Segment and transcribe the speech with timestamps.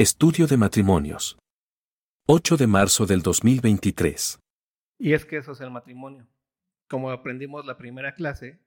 [0.00, 1.38] Estudio de matrimonios.
[2.24, 4.40] 8 de marzo del 2023.
[4.96, 6.26] Y es que eso es el matrimonio.
[6.88, 8.64] Como aprendimos la primera clase,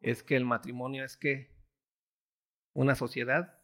[0.00, 1.54] es que el matrimonio es que
[2.72, 3.62] una sociedad.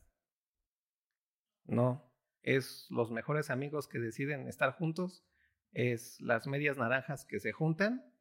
[1.65, 2.07] No,
[2.43, 5.25] es los mejores amigos que deciden estar juntos,
[5.73, 8.13] es las medias naranjas que se juntan.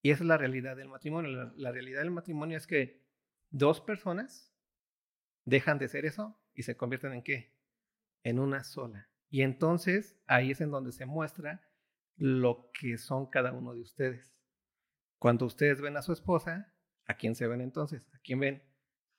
[0.00, 1.30] Y esa es la realidad del matrimonio.
[1.32, 3.04] La, la realidad del matrimonio es que
[3.50, 4.56] dos personas
[5.44, 7.54] dejan de ser eso y se convierten en qué?
[8.24, 9.08] En una sola.
[9.30, 11.62] Y entonces ahí es en donde se muestra
[12.16, 14.34] lo que son cada uno de ustedes.
[15.20, 16.74] Cuando ustedes ven a su esposa,
[17.06, 18.04] ¿a quién se ven entonces?
[18.12, 18.64] ¿A quién ven?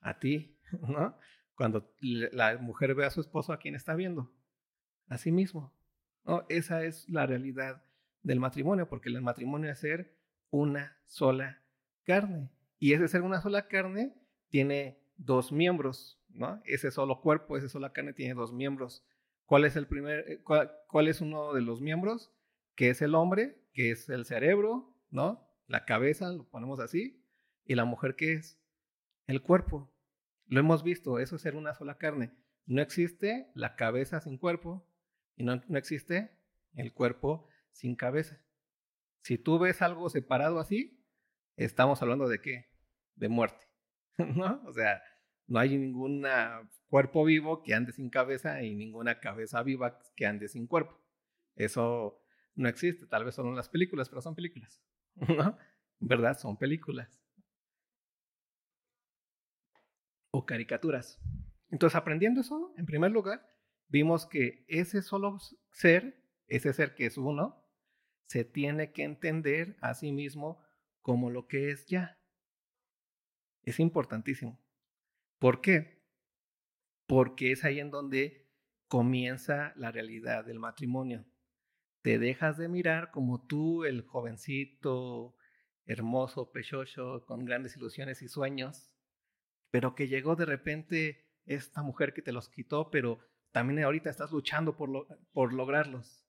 [0.02, 1.18] A ti, ¿no?
[1.56, 4.34] Cuando la mujer ve a su esposo, ¿a quién está viendo?
[5.08, 5.74] A sí mismo.
[6.26, 6.46] ¿no?
[6.50, 7.86] Esa es la realidad
[8.22, 10.14] del matrimonio, porque el matrimonio es ser
[10.50, 11.64] una sola
[12.04, 12.52] carne.
[12.80, 14.14] Y ese ser una sola carne
[14.50, 16.62] tiene dos miembros, ¿no?
[16.66, 19.06] Ese solo cuerpo, esa sola carne tiene dos miembros.
[19.46, 22.32] ¿Cuál es el primer, eh, cuál, es uno de los miembros?
[22.76, 25.48] Que es el hombre, que es el cerebro, ¿no?
[25.68, 27.24] La cabeza, lo ponemos así.
[27.66, 28.60] Y la mujer, ¿qué es?
[29.28, 29.92] El cuerpo.
[30.48, 32.32] Lo hemos visto, eso es ser una sola carne.
[32.66, 34.88] No existe la cabeza sin cuerpo
[35.36, 36.38] y no, no existe
[36.76, 38.40] el cuerpo sin cabeza.
[39.22, 41.04] Si tú ves algo separado así,
[41.56, 42.70] estamos hablando de qué?
[43.16, 43.68] De muerte,
[44.18, 44.62] ¿no?
[44.66, 45.02] O sea,
[45.50, 46.26] no hay ningún
[46.88, 51.02] cuerpo vivo que ande sin cabeza y ninguna cabeza viva que ande sin cuerpo.
[51.56, 52.24] Eso
[52.56, 54.82] no existe, tal vez solo en las películas, pero son películas.
[55.16, 55.58] ¿No?
[56.00, 56.38] ¿Verdad?
[56.38, 57.20] Son películas.
[60.32, 61.20] O caricaturas.
[61.72, 63.44] Entonces, aprendiendo eso, en primer lugar,
[63.88, 65.40] vimos que ese solo
[65.72, 67.66] ser, ese ser que es uno,
[68.28, 70.64] se tiene que entender a sí mismo
[71.02, 72.20] como lo que es ya.
[73.64, 74.60] Es importantísimo.
[75.40, 76.04] ¿Por qué?
[77.08, 78.48] Porque es ahí en donde
[78.88, 81.26] comienza la realidad del matrimonio.
[82.02, 85.36] Te dejas de mirar como tú, el jovencito,
[85.86, 88.92] hermoso, pechocho, con grandes ilusiones y sueños,
[89.72, 93.20] pero que llegó de repente esta mujer que te los quitó, pero
[93.52, 96.26] también ahorita estás luchando por, por lograrlos.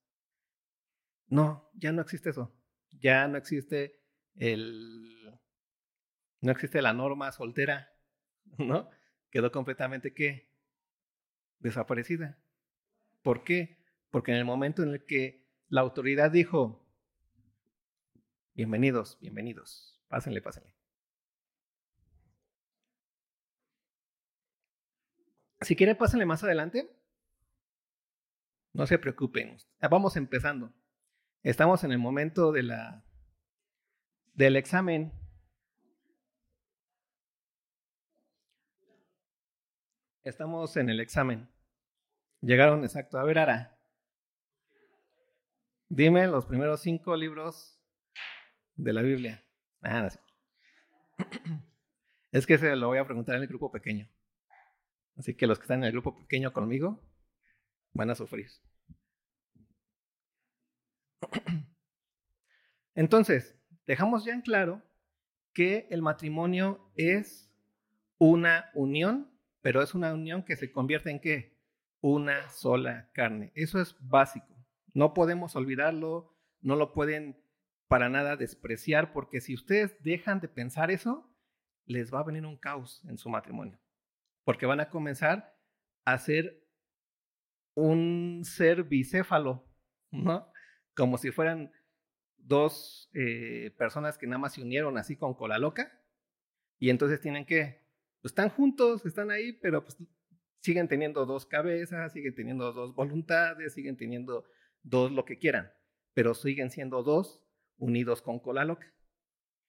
[1.26, 2.52] No, ya no existe eso.
[2.90, 4.02] Ya no existe
[4.34, 5.38] el.
[6.40, 7.92] No existe la norma soltera,
[8.58, 8.90] ¿no?
[9.30, 10.50] Quedó completamente ¿qué?
[11.58, 12.38] Desaparecida.
[13.22, 13.78] ¿Por qué?
[14.10, 16.86] Porque en el momento en el que la autoridad dijo,
[18.54, 20.74] bienvenidos, bienvenidos, pásenle, pásenle.
[25.60, 26.90] Si quieren, pásenle más adelante.
[28.72, 29.58] No se preocupen.
[29.90, 30.72] Vamos empezando.
[31.42, 33.04] Estamos en el momento de la,
[34.32, 35.19] del examen
[40.22, 41.48] Estamos en el examen.
[42.42, 43.18] Llegaron exacto.
[43.18, 43.78] A ver, Ara.
[45.88, 47.80] Dime los primeros cinco libros
[48.74, 49.42] de la Biblia.
[49.82, 50.08] Ah,
[52.32, 54.08] Es que se lo voy a preguntar en el grupo pequeño.
[55.16, 57.02] Así que los que están en el grupo pequeño conmigo
[57.92, 58.50] van a sufrir.
[62.94, 64.82] Entonces, dejamos ya en claro
[65.54, 67.50] que el matrimonio es
[68.18, 69.30] una unión
[69.62, 71.58] pero es una unión que se convierte en qué?
[72.00, 73.52] Una sola carne.
[73.54, 74.56] Eso es básico.
[74.94, 77.42] No podemos olvidarlo, no lo pueden
[77.88, 81.28] para nada despreciar, porque si ustedes dejan de pensar eso,
[81.86, 83.80] les va a venir un caos en su matrimonio,
[84.44, 85.58] porque van a comenzar
[86.04, 86.64] a ser
[87.74, 89.68] un ser bicéfalo,
[90.12, 90.52] ¿no?
[90.94, 91.72] Como si fueran
[92.36, 96.00] dos eh, personas que nada más se unieron así con cola loca,
[96.78, 97.79] y entonces tienen que
[98.20, 99.96] pues, están juntos, están ahí, pero pues
[100.60, 104.44] siguen teniendo dos cabezas, siguen teniendo dos voluntades, siguen teniendo
[104.82, 105.72] dos lo que quieran,
[106.14, 107.42] pero siguen siendo dos
[107.78, 108.92] unidos con cola loca,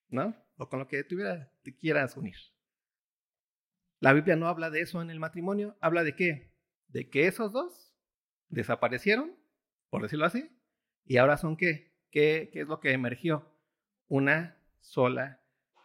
[0.10, 0.36] ¿no?
[0.58, 2.36] O con lo que te quieras unir.
[4.00, 6.54] La Biblia no habla de eso en el matrimonio, habla de qué?
[6.88, 7.96] De que esos dos
[8.50, 9.38] desaparecieron,
[9.90, 10.50] por decirlo así,
[11.06, 11.96] y ahora son qué?
[12.10, 13.48] ¿Qué, qué es lo que emergió?
[14.08, 15.42] Una sola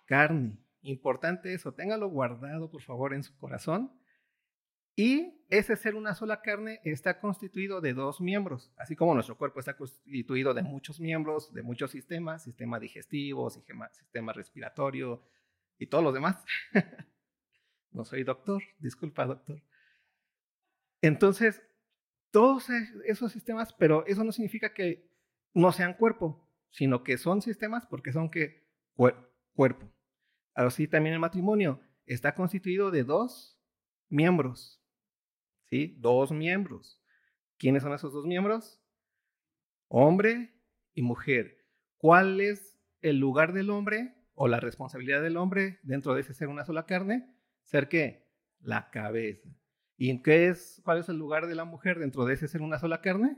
[0.07, 0.66] carne.
[0.87, 3.93] Importante eso, téngalo guardado por favor en su corazón.
[4.95, 9.59] Y ese ser una sola carne está constituido de dos miembros, así como nuestro cuerpo
[9.59, 15.25] está constituido de muchos miembros, de muchos sistemas, sistema digestivo, sistema, sistema respiratorio
[15.77, 16.43] y todos los demás.
[17.91, 19.61] no soy doctor, disculpa doctor.
[21.03, 21.63] Entonces,
[22.31, 22.71] todos
[23.07, 25.11] esos sistemas, pero eso no significa que
[25.53, 28.69] no sean cuerpo, sino que son sistemas porque son que
[29.53, 29.96] cuerpo.
[30.57, 33.61] Así también el matrimonio está constituido de dos
[34.09, 34.83] miembros.
[35.67, 35.95] ¿sí?
[35.99, 37.01] Dos miembros.
[37.59, 38.81] ¿Quiénes son esos dos miembros?
[39.89, 40.55] Hombre
[40.95, 41.65] y mujer.
[41.99, 46.49] ¿Cuál es el lugar del hombre o la responsabilidad del hombre dentro de ese ser
[46.49, 47.35] una sola carne?
[47.65, 48.27] ¿Ser qué?
[48.61, 49.49] La cabeza.
[49.97, 52.79] ¿Y qué es, cuál es el lugar de la mujer dentro de ese ser una
[52.79, 53.37] sola carne?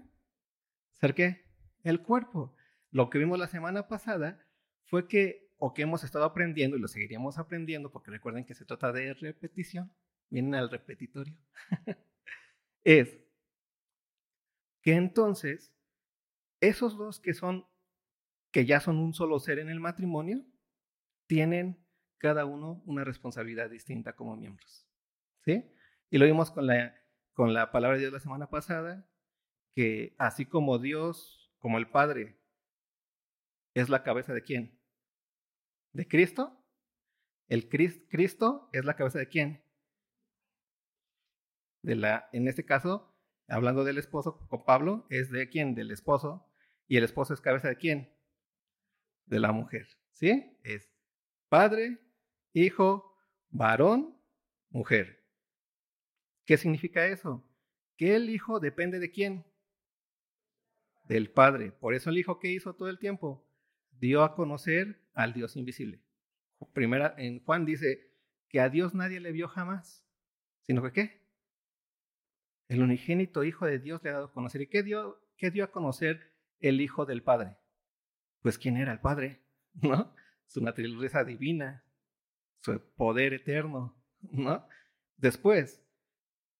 [0.92, 1.46] ¿Ser qué?
[1.82, 2.54] El cuerpo.
[2.90, 4.44] Lo que vimos la semana pasada
[4.84, 8.64] fue que, o que hemos estado aprendiendo y lo seguiríamos aprendiendo, porque recuerden que se
[8.64, 9.92] trata de repetición,
[10.30, 11.36] vienen al repetitorio,
[12.84, 13.18] es
[14.82, 15.74] que entonces
[16.60, 17.66] esos dos que son,
[18.52, 20.44] que ya son un solo ser en el matrimonio,
[21.26, 21.84] tienen
[22.18, 24.86] cada uno una responsabilidad distinta como miembros.
[25.44, 25.64] ¿Sí?
[26.10, 26.94] Y lo vimos con la,
[27.32, 29.08] con la palabra de Dios la semana pasada,
[29.74, 32.40] que así como Dios, como el Padre,
[33.74, 34.77] es la cabeza de quién?
[35.92, 36.58] ¿De Cristo?
[37.48, 39.64] El Cristo es la cabeza de quién?
[41.82, 43.16] De la, en este caso,
[43.48, 45.74] hablando del esposo con Pablo, es de quién?
[45.74, 46.46] Del esposo.
[46.86, 48.14] ¿Y el esposo es cabeza de quién?
[49.26, 49.88] De la mujer.
[50.12, 50.58] ¿Sí?
[50.62, 50.90] Es
[51.48, 51.98] padre,
[52.52, 53.16] hijo,
[53.50, 54.20] varón,
[54.70, 55.24] mujer.
[56.44, 57.44] ¿Qué significa eso?
[57.96, 59.46] Que el hijo depende de quién?
[61.04, 61.72] Del padre.
[61.72, 63.46] Por eso el hijo que hizo todo el tiempo
[63.90, 66.00] dio a conocer al Dios invisible.
[66.72, 68.14] Primera, en Juan dice
[68.48, 70.06] que a Dios nadie le vio jamás,
[70.62, 71.28] sino que qué?
[72.68, 74.60] El unigénito Hijo de Dios le ha dado a conocer.
[74.60, 77.56] ¿Y qué dio, qué dio a conocer el Hijo del Padre?
[78.42, 79.42] Pues quién era el Padre,
[79.82, 80.14] ¿no?
[80.46, 81.84] Su naturaleza divina,
[82.60, 84.68] su poder eterno, ¿no?
[85.16, 85.84] Después,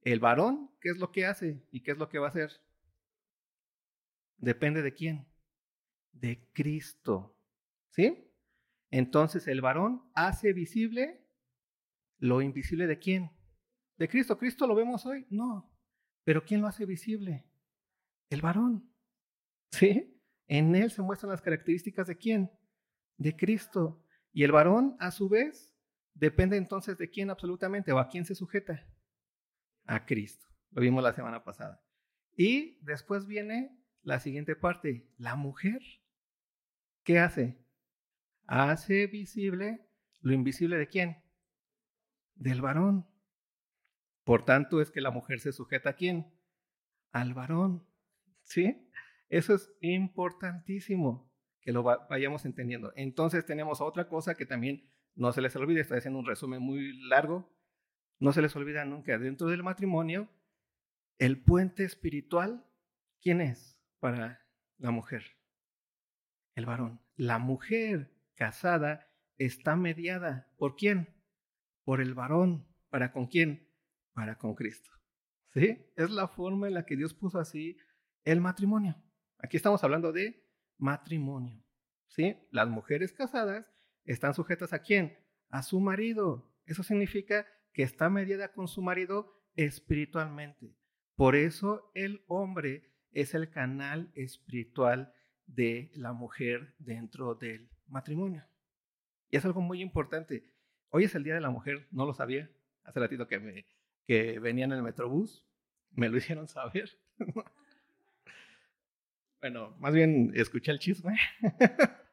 [0.02, 2.50] el varón, ¿qué es lo que hace y qué es lo que va a hacer?
[4.36, 5.28] Depende de quién?
[6.12, 7.36] De Cristo,
[7.90, 8.27] ¿sí?
[8.90, 11.26] Entonces el varón hace visible
[12.18, 13.30] lo invisible de quién?
[13.96, 14.38] De Cristo.
[14.38, 15.26] ¿Cristo lo vemos hoy?
[15.30, 15.70] No.
[16.24, 17.46] Pero ¿quién lo hace visible?
[18.30, 18.92] El varón.
[19.72, 20.20] ¿Sí?
[20.46, 22.50] En él se muestran las características de quién?
[23.16, 24.04] De Cristo.
[24.32, 25.74] Y el varón, a su vez,
[26.14, 28.86] depende entonces de quién absolutamente o a quién se sujeta.
[29.84, 30.46] A Cristo.
[30.70, 31.82] Lo vimos la semana pasada.
[32.36, 35.10] Y después viene la siguiente parte.
[35.16, 35.82] La mujer.
[37.04, 37.58] ¿Qué hace?
[38.48, 39.86] Hace visible
[40.22, 41.22] lo invisible de quién?
[42.34, 43.06] Del varón.
[44.24, 46.32] Por tanto, es que la mujer se sujeta a quién?
[47.12, 47.86] Al varón.
[48.44, 48.90] ¿Sí?
[49.28, 51.30] Eso es importantísimo
[51.60, 52.90] que lo vayamos entendiendo.
[52.96, 56.94] Entonces tenemos otra cosa que también no se les olvide, estoy haciendo un resumen muy
[57.08, 57.54] largo,
[58.18, 60.30] no se les olvida nunca, dentro del matrimonio,
[61.18, 62.64] el puente espiritual,
[63.20, 64.46] ¿quién es para
[64.78, 65.36] la mujer?
[66.54, 67.02] El varón.
[67.16, 69.06] La mujer casada
[69.36, 71.14] está mediada, ¿por quién?
[71.84, 72.66] Por el varón.
[72.88, 73.68] ¿Para con quién?
[74.18, 74.90] para con Cristo.
[75.54, 75.78] ¿Sí?
[75.94, 77.76] Es la forma en la que Dios puso así
[78.24, 78.96] el matrimonio.
[79.38, 80.44] Aquí estamos hablando de
[80.76, 81.64] matrimonio.
[82.08, 82.36] ¿Sí?
[82.50, 83.64] Las mujeres casadas
[84.04, 85.16] están sujetas a quién?
[85.50, 86.52] A su marido.
[86.66, 90.76] Eso significa que está mediada con su marido espiritualmente.
[91.14, 95.14] Por eso el hombre es el canal espiritual
[95.46, 98.44] de la mujer dentro del matrimonio.
[99.30, 100.50] Y es algo muy importante.
[100.90, 102.50] Hoy es el Día de la Mujer, no lo sabía.
[102.84, 103.66] Hace ratito que me,
[104.06, 105.46] que venían en el Metrobús,
[105.90, 106.98] me lo hicieron saber.
[109.40, 111.16] bueno, más bien escuché el chisme.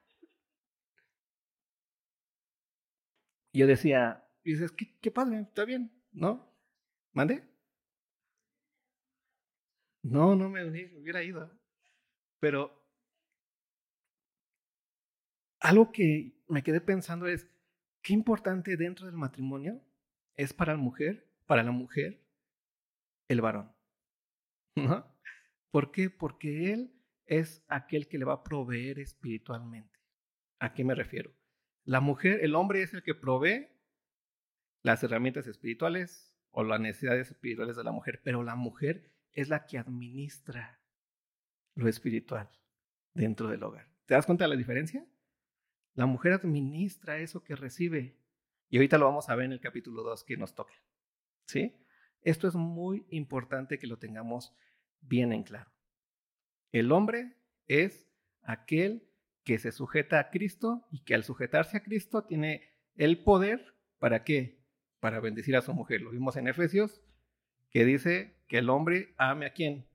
[3.53, 6.51] yo decía, dices, ¿qué, qué padre, está bien, ¿no?
[7.13, 7.44] ¿Mande?
[10.03, 11.50] No, no me hubiera ido.
[12.39, 12.85] Pero
[15.65, 17.48] algo que me quedé pensando es,
[18.01, 19.81] qué importante dentro del matrimonio
[20.36, 22.22] es para la mujer para la mujer
[23.27, 23.72] el varón.
[24.75, 25.05] ¿No?
[25.72, 26.10] ¿Por qué?
[26.10, 26.93] Porque él
[27.25, 30.00] es aquel que le va a proveer espiritualmente.
[30.60, 31.31] ¿A qué me refiero?
[31.84, 33.67] La mujer, el hombre es el que provee
[34.81, 39.65] las herramientas espirituales o las necesidades espirituales de la mujer, pero la mujer es la
[39.65, 40.79] que administra
[41.75, 42.50] lo espiritual
[43.13, 43.89] dentro del hogar.
[44.05, 45.05] ¿Te das cuenta de la diferencia?
[45.95, 48.17] La mujer administra eso que recibe.
[48.69, 50.73] Y ahorita lo vamos a ver en el capítulo 2 que nos toca.
[51.47, 51.75] ¿Sí?
[52.21, 54.53] Esto es muy importante que lo tengamos
[55.01, 55.71] bien en claro.
[56.71, 57.37] El hombre
[57.67, 58.09] es
[58.41, 59.07] aquel
[59.43, 62.63] que se sujeta a Cristo y que al sujetarse a Cristo tiene
[62.95, 64.65] el poder para qué?
[64.99, 66.01] Para bendecir a su mujer.
[66.01, 67.01] Lo vimos en Efesios,
[67.69, 69.87] que dice que el hombre ame a quién?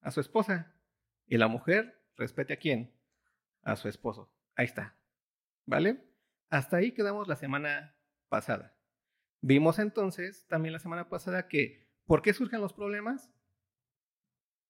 [0.00, 0.74] A su esposa.
[1.26, 2.92] Y la mujer respete a quién?
[3.62, 4.32] A su esposo.
[4.56, 4.95] Ahí está.
[5.66, 6.02] ¿Vale?
[6.48, 7.96] Hasta ahí quedamos la semana
[8.28, 8.74] pasada.
[9.40, 13.32] Vimos entonces también la semana pasada que ¿Por qué surgen los problemas?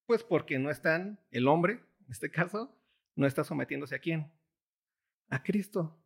[0.07, 2.75] Pues porque no están, el hombre, en este caso,
[3.15, 4.33] no está sometiéndose a quién?
[5.29, 6.03] A Cristo.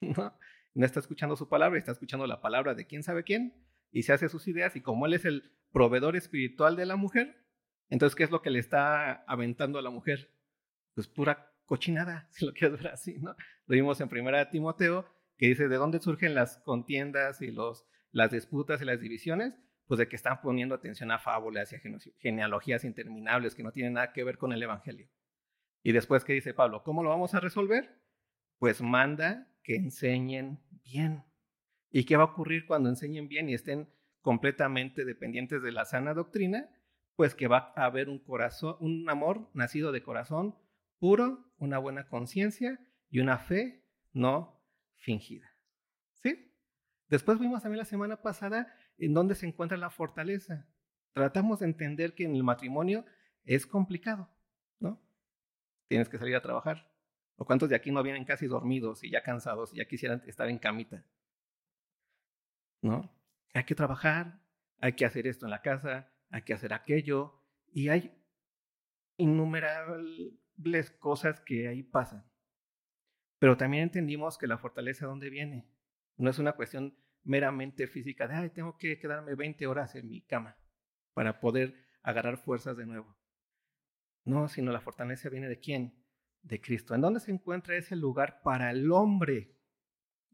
[0.74, 4.12] No, está escuchando su palabra, está escuchando la palabra de quién sabe quién y se
[4.12, 7.44] hace sus ideas y como él es el proveedor espiritual de la mujer,
[7.88, 10.32] entonces, ¿qué es lo que le está aventando a la mujer?
[10.94, 13.36] Pues pura cochinada, si lo quieres ver así, ¿no?
[13.66, 15.06] Lo vimos en primera Timoteo,
[15.36, 19.54] que dice, ¿de dónde surgen las contiendas y los, las disputas y las divisiones?
[19.86, 21.80] Pues de que están poniendo atención a fábulas y a
[22.18, 25.08] genealogías interminables que no tienen nada que ver con el Evangelio.
[25.82, 26.82] Y después, ¿qué dice Pablo?
[26.82, 28.02] ¿Cómo lo vamos a resolver?
[28.58, 31.24] Pues manda que enseñen bien.
[31.90, 33.88] ¿Y qué va a ocurrir cuando enseñen bien y estén
[34.20, 36.68] completamente dependientes de la sana doctrina?
[37.16, 40.56] Pues que va a haber un corazón, un amor nacido de corazón
[40.98, 42.78] puro, una buena conciencia
[43.10, 44.62] y una fe no
[44.96, 45.54] fingida.
[46.22, 46.52] ¿Sí?
[47.08, 50.68] Después vimos también la semana pasada en dónde se encuentra la fortaleza.
[51.12, 53.04] Tratamos de entender que en el matrimonio
[53.44, 54.30] es complicado,
[54.78, 55.00] ¿no?
[55.88, 56.92] Tienes que salir a trabajar.
[57.36, 60.48] ¿O cuántos de aquí no vienen casi dormidos y ya cansados y ya quisieran estar
[60.48, 61.04] en camita?
[62.82, 63.10] ¿No?
[63.54, 64.40] Hay que trabajar,
[64.80, 67.38] hay que hacer esto en la casa, hay que hacer aquello,
[67.72, 68.12] y hay
[70.58, 72.24] innumerables cosas que ahí pasan.
[73.38, 75.68] Pero también entendimos que la fortaleza de dónde viene.
[76.16, 80.22] No es una cuestión meramente física de, ay, tengo que quedarme 20 horas en mi
[80.22, 80.56] cama
[81.14, 83.16] para poder agarrar fuerzas de nuevo.
[84.24, 86.04] No, sino la fortaleza viene de quién?
[86.42, 86.94] De Cristo.
[86.94, 89.56] ¿En dónde se encuentra ese lugar para el hombre?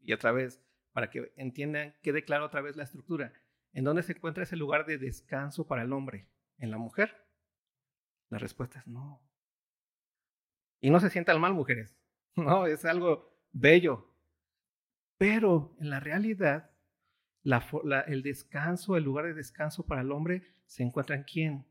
[0.01, 3.33] Y otra vez, para que entiendan, quede claro otra vez la estructura.
[3.73, 6.29] ¿En dónde se encuentra ese lugar de descanso para el hombre?
[6.57, 7.27] ¿En la mujer?
[8.29, 9.24] La respuesta es no.
[10.81, 11.95] Y no se sientan mal, mujeres.
[12.37, 14.11] No, es algo bello.
[15.17, 16.69] Pero en la realidad,
[18.07, 21.65] el descanso, el lugar de descanso para el hombre se encuentra en quién?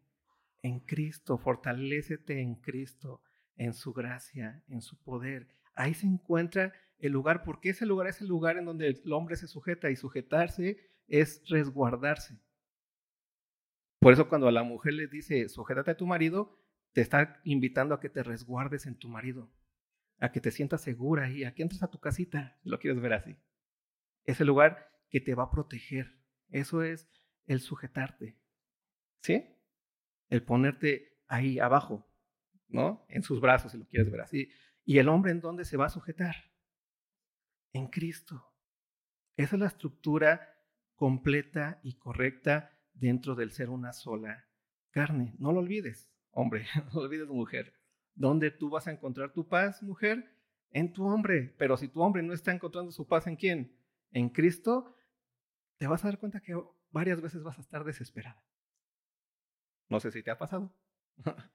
[0.63, 1.37] En Cristo.
[1.37, 3.21] Fortalécete en Cristo,
[3.57, 5.49] en su gracia, en su poder.
[5.75, 9.37] Ahí se encuentra el lugar, porque ese lugar es el lugar en donde el hombre
[9.37, 12.39] se sujeta y sujetarse es resguardarse.
[13.99, 16.59] Por eso cuando a la mujer le dice, sujétate a tu marido,
[16.95, 19.53] te está invitando a que te resguardes en tu marido,
[20.21, 23.03] a que te sientas segura y a que entres a tu casita, si lo quieres
[23.03, 23.37] ver así.
[24.25, 26.21] Es el lugar que te va a proteger.
[26.49, 27.11] Eso es
[27.47, 28.39] el sujetarte.
[29.23, 29.45] ¿Sí?
[30.29, 32.09] El ponerte ahí abajo,
[32.69, 33.05] ¿no?
[33.09, 34.49] En sus brazos, si lo quieres ver así.
[34.85, 36.37] ¿Y el hombre en dónde se va a sujetar?
[37.73, 38.55] En Cristo.
[39.37, 40.49] Esa es la estructura
[40.95, 44.49] completa y correcta dentro del ser una sola
[44.91, 45.35] carne.
[45.39, 47.73] No lo olvides, hombre, no olvides, mujer.
[48.15, 50.31] ¿Dónde tú vas a encontrar tu paz, mujer?
[50.71, 51.55] En tu hombre.
[51.59, 53.77] Pero si tu hombre no está encontrando su paz en quién?
[54.11, 54.95] En Cristo,
[55.79, 56.55] te vas a dar cuenta que
[56.91, 58.45] varias veces vas a estar desesperada.
[59.89, 60.75] No sé si te ha pasado.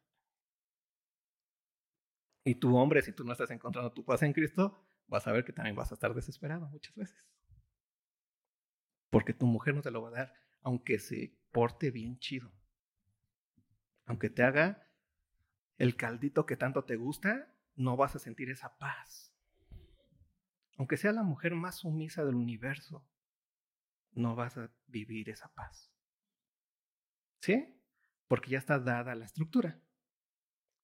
[2.43, 5.45] y tu hombre, si tú no estás encontrando tu paz en Cristo, vas a ver
[5.45, 7.29] que también vas a estar desesperado muchas veces.
[9.09, 12.51] Porque tu mujer no te lo va a dar, aunque se porte bien chido.
[14.09, 14.81] Aunque te haga
[15.77, 19.31] el caldito que tanto te gusta, no vas a sentir esa paz.
[20.79, 23.07] Aunque sea la mujer más sumisa del universo,
[24.13, 25.93] no vas a vivir esa paz.
[27.39, 27.79] ¿Sí?
[28.27, 29.79] Porque ya está dada la estructura.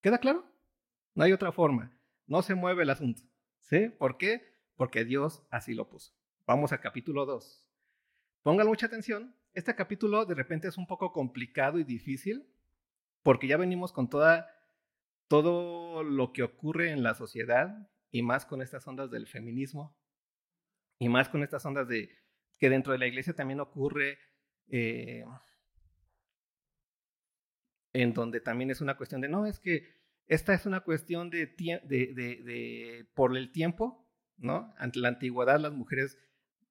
[0.02, 0.46] ¿Queda claro?
[1.16, 1.98] No hay otra forma.
[2.28, 3.24] No se mueve el asunto.
[3.62, 3.90] ¿Sí?
[3.90, 4.54] ¿Por qué?
[4.76, 6.14] Porque Dios así lo puso.
[6.46, 7.68] Vamos al capítulo 2.
[8.44, 9.36] Pongan mucha atención.
[9.54, 12.52] Este capítulo de repente es un poco complicado y difícil
[13.26, 14.48] porque ya venimos con toda,
[15.28, 19.98] todo lo que ocurre en la sociedad y más con estas ondas del feminismo
[21.00, 22.12] y más con estas ondas de
[22.60, 24.20] que dentro de la iglesia también ocurre
[24.68, 25.26] eh,
[27.94, 29.88] en donde también es una cuestión de no, es que
[30.28, 34.76] esta es una cuestión de, por el tiempo, ¿no?
[34.78, 36.20] Ante la antigüedad las mujeres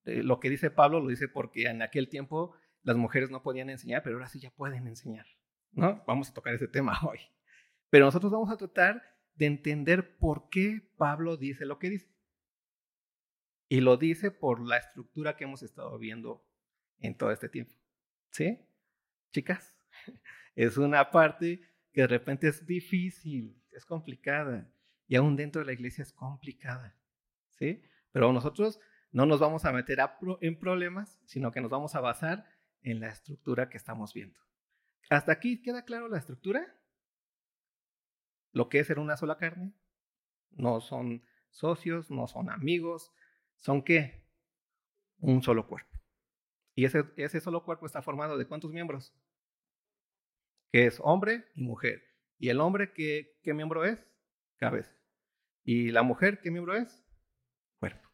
[0.05, 3.71] eh, lo que dice Pablo lo dice porque en aquel tiempo las mujeres no podían
[3.71, 5.27] enseñar, pero ahora sí ya pueden enseñar.
[5.75, 6.03] ¿No?
[6.07, 7.21] Vamos a tocar ese tema hoy.
[7.91, 9.03] Pero nosotros vamos a tratar
[9.35, 12.15] de entender por qué Pablo dice lo que dice.
[13.69, 16.47] Y lo dice por la estructura que hemos estado viendo
[16.99, 17.75] en todo este tiempo.
[18.31, 18.61] ¿Sí?
[19.33, 19.77] Chicas,
[20.55, 21.61] es una parte
[21.93, 24.71] que de repente es difícil, es complicada.
[25.07, 26.97] Y aún dentro de la iglesia es complicada.
[27.51, 27.83] ¿Sí?
[28.13, 29.99] Pero nosotros no nos vamos a meter
[30.41, 32.47] en problemas, sino que nos vamos a basar
[32.83, 34.39] en la estructura que estamos viendo.
[35.11, 36.79] ¿Hasta aquí queda claro la estructura?
[38.53, 39.75] Lo que es ser una sola carne.
[40.51, 43.13] No son socios, no son amigos.
[43.57, 44.27] ¿Son qué?
[45.19, 45.91] Un solo cuerpo.
[46.75, 49.15] ¿Y ese, ese solo cuerpo está formado de cuántos miembros?
[50.75, 52.03] que es hombre y mujer.
[52.37, 54.05] ¿Y el hombre qué, qué miembro es?
[54.57, 54.91] Cabeza.
[55.63, 57.07] ¿Y la mujer qué miembro es?
[57.79, 58.11] Cuerpo.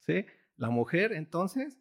[0.00, 0.26] ¿Sí?
[0.56, 1.80] La mujer entonces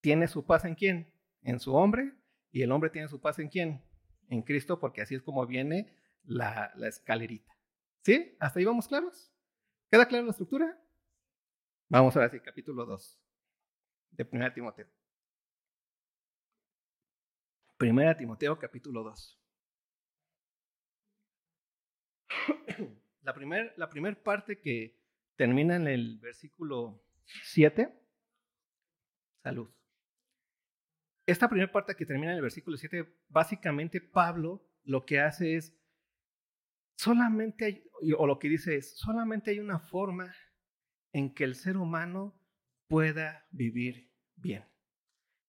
[0.00, 1.14] tiene su paz en quién?
[1.42, 2.14] En su hombre.
[2.52, 3.82] ¿Y el hombre tiene su paz en quién?
[4.28, 7.56] En Cristo, porque así es como viene la, escalerita.
[8.02, 8.36] ¿Sí?
[8.40, 9.32] ¿Hasta ahí vamos claros?
[9.90, 10.80] ¿Queda clara la estructura?
[11.88, 13.20] Vamos a ver si capítulo 2
[14.12, 14.86] de 1 Timoteo.
[17.78, 19.36] 1 Timoteo capítulo 2.
[23.22, 24.98] La primera la primer parte que
[25.36, 27.02] termina en el versículo
[27.44, 27.92] 7,
[29.42, 29.70] salud.
[31.30, 35.80] Esta primera parte que termina en el versículo 7, básicamente Pablo lo que hace es,
[36.96, 37.84] solamente
[38.18, 40.34] o lo que dice es, solamente hay una forma
[41.12, 42.36] en que el ser humano
[42.88, 44.64] pueda vivir bien.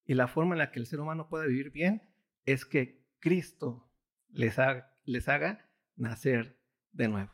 [0.05, 2.03] Y la forma en la que el ser humano pueda vivir bien
[2.45, 3.91] es que Cristo
[4.29, 6.61] les haga, les haga nacer
[6.91, 7.31] de nuevo.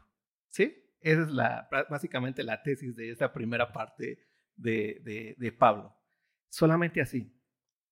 [0.47, 0.85] ¿Sí?
[1.01, 4.25] Esa es la, básicamente la tesis de esta primera parte
[4.55, 5.93] de, de, Pablo.
[6.47, 7.36] Solamente así.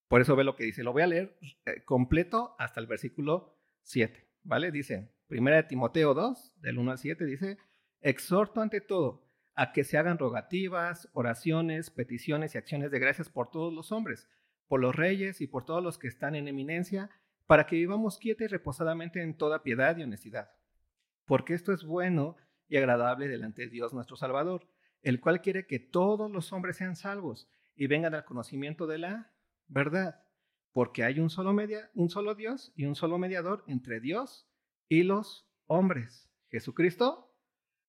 [0.08, 0.84] Por eso ve lo que dice.
[0.84, 4.28] Lo voy a leer eh, completo hasta el versículo 7.
[4.44, 4.72] ¿Vale?
[4.72, 7.58] Dice, primera de Timoteo 2, del 1 al 7, dice,
[8.02, 13.50] exhorto ante todo a que se hagan rogativas, oraciones, peticiones y acciones de gracias por
[13.50, 14.30] todos los hombres,
[14.68, 17.10] por los reyes y por todos los que están en eminencia,
[17.48, 20.52] para que vivamos quieta y reposadamente en toda piedad y honestidad.
[21.26, 22.36] Porque esto es bueno
[22.68, 24.68] y agradable delante de Dios nuestro Salvador,
[25.02, 29.35] el cual quiere que todos los hombres sean salvos y vengan al conocimiento de la
[29.68, 30.24] verdad,
[30.74, 34.50] porque hay un solo, media, un solo Dios y un solo mediador entre Dios
[34.90, 37.34] y los hombres, Jesucristo,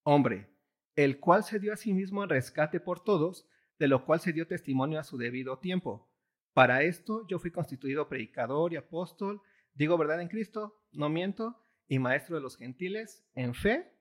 [0.02, 0.50] hombre,
[0.94, 4.32] el cual se dio a sí mismo en rescate por todos, de lo cual se
[4.32, 6.10] dio testimonio a su debido tiempo.
[6.54, 9.42] Para esto yo fui constituido predicador y apóstol,
[9.74, 13.92] digo verdad en Cristo, no miento, y maestro de los gentiles en fe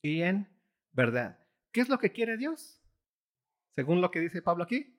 [0.00, 0.48] y en
[0.92, 1.44] verdad.
[1.72, 2.82] ¿Qué es lo que quiere Dios?
[3.70, 4.97] Según lo que dice Pablo aquí.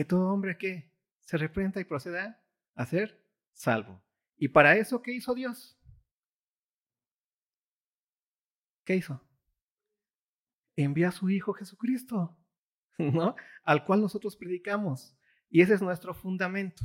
[0.00, 0.90] Que todo hombre que
[1.26, 2.42] se reprenda y proceda
[2.74, 4.02] a ser salvo.
[4.38, 5.78] ¿Y para eso qué hizo Dios?
[8.82, 9.22] ¿Qué hizo?
[10.74, 12.34] Envía a su Hijo Jesucristo,
[12.98, 13.36] ¿no?
[13.62, 15.18] Al cual nosotros predicamos.
[15.50, 16.82] Y ese es nuestro fundamento.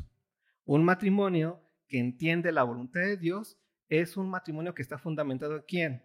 [0.66, 5.64] Un matrimonio que entiende la voluntad de Dios es un matrimonio que está fundamentado en
[5.66, 6.04] quién?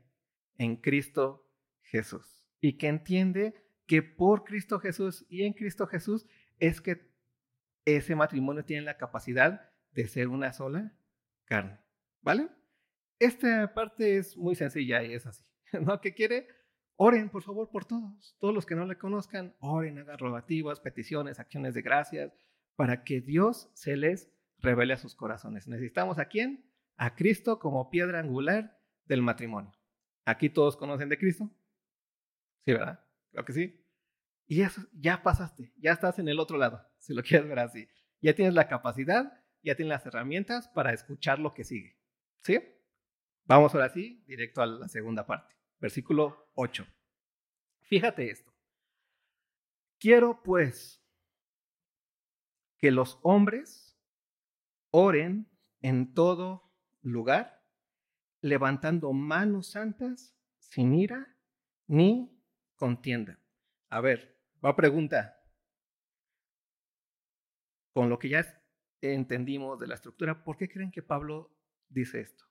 [0.59, 1.51] En Cristo
[1.83, 2.47] Jesús.
[2.61, 6.25] Y que entiende que por Cristo Jesús y en Cristo Jesús
[6.61, 7.11] es que
[7.85, 10.97] ese matrimonio tiene la capacidad de ser una sola
[11.45, 11.81] carne.
[12.23, 12.49] ¿Vale?
[13.19, 15.45] Esta parte es muy sencilla y es así.
[15.81, 16.01] ¿No?
[16.01, 16.47] ¿Qué quiere?
[16.97, 18.37] Oren, por favor, por todos.
[18.39, 22.33] Todos los que no le conozcan, oren, hagan rogativas, peticiones, acciones de gracias,
[22.77, 25.67] para que Dios se les revele a sus corazones.
[25.67, 26.71] ¿Necesitamos a quién?
[26.97, 29.73] A Cristo como piedra angular del matrimonio.
[30.27, 31.51] ¿Aquí todos conocen de Cristo?
[32.67, 33.03] Sí, ¿verdad?
[33.33, 33.87] Creo que sí.
[34.51, 37.89] Y eso, ya pasaste, ya estás en el otro lado, si lo quieres ver así.
[38.21, 39.33] Ya tienes la capacidad,
[39.63, 41.97] ya tienes las herramientas para escuchar lo que sigue.
[42.43, 42.59] ¿Sí?
[43.45, 45.55] Vamos ahora sí, directo a la segunda parte.
[45.79, 46.85] Versículo 8.
[47.83, 48.53] Fíjate esto.
[50.01, 51.01] Quiero pues
[52.77, 53.97] que los hombres
[54.91, 55.49] Oren
[55.81, 57.65] en todo lugar,
[58.41, 61.39] levantando manos santas sin ira
[61.87, 62.37] ni
[62.75, 63.39] contienda.
[63.91, 65.37] A ver, va pregunta.
[67.93, 68.47] Con lo que ya
[69.01, 71.51] entendimos de la estructura, ¿por qué creen que Pablo
[71.89, 72.45] dice esto?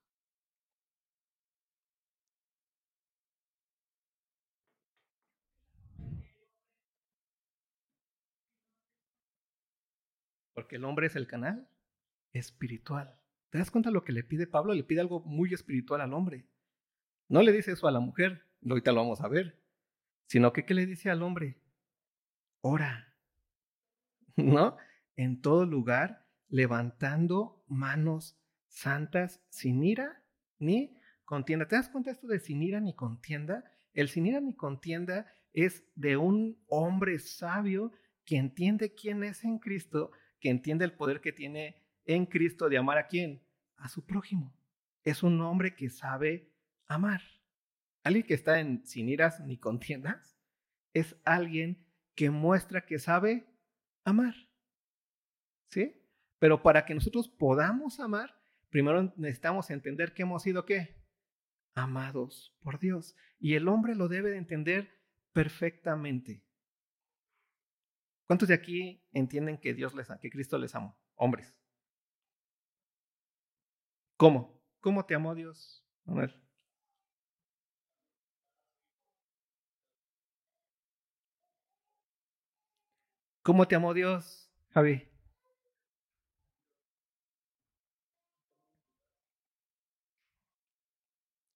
[10.54, 11.70] Porque el hombre es el canal
[12.34, 13.18] espiritual.
[13.50, 14.74] ¿Te das cuenta lo que le pide Pablo?
[14.74, 16.46] Le pide algo muy espiritual al hombre.
[17.30, 19.64] No le dice eso a la mujer, ahorita lo vamos a ver,
[20.28, 21.62] sino que ¿qué le dice al hombre?
[22.62, 23.14] Ora,
[24.36, 24.78] ¿no?
[25.16, 30.24] En todo lugar, levantando manos santas sin ira
[30.58, 31.68] ni contienda.
[31.68, 33.64] ¿Te das cuenta esto de sin ira ni contienda?
[33.94, 37.92] El sin ira ni contienda es de un hombre sabio
[38.26, 42.78] que entiende quién es en Cristo, que entiende el poder que tiene en Cristo de
[42.78, 43.42] amar a quién?
[43.78, 44.54] A su prójimo.
[45.04, 46.50] Es un hombre que sabe
[46.88, 47.22] amar.
[48.04, 50.38] Alguien que está en sin iras ni contiendas
[50.94, 51.86] es alguien
[52.20, 53.48] que muestra que sabe
[54.04, 54.36] amar.
[55.70, 56.06] ¿Sí?
[56.38, 58.38] Pero para que nosotros podamos amar,
[58.70, 61.02] primero necesitamos entender que hemos sido qué?
[61.76, 63.16] Amados por Dios.
[63.40, 65.02] Y el hombre lo debe de entender
[65.32, 66.44] perfectamente.
[68.28, 71.00] ¿Cuántos de aquí entienden que Dios les que Cristo les amó?
[71.16, 71.58] Hombres.
[74.18, 74.62] ¿Cómo?
[74.82, 76.36] ¿Cómo te amó Dios, Manuel?
[83.50, 85.10] ¿Cómo te amó Dios, Javi?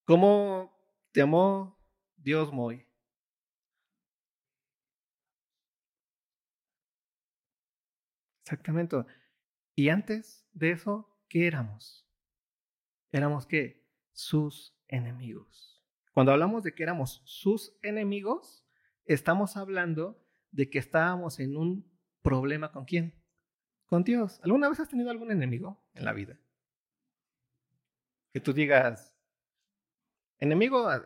[0.04, 0.76] ¿Cómo
[1.12, 1.80] te amó
[2.16, 2.84] Dios, Moy?
[8.42, 9.06] Exactamente.
[9.76, 12.10] Y antes de eso, ¿qué éramos?
[13.12, 13.88] Éramos qué?
[14.14, 15.86] Sus enemigos.
[16.12, 18.66] Cuando hablamos de que éramos sus enemigos,
[19.06, 20.23] estamos hablando
[20.54, 21.86] de que estábamos en un
[22.22, 23.14] problema con quién?
[23.86, 24.40] Con Dios.
[24.44, 26.40] ¿Alguna vez has tenido algún enemigo en la vida?
[28.32, 29.14] Que tú digas,
[30.40, 31.04] enemigo, ah,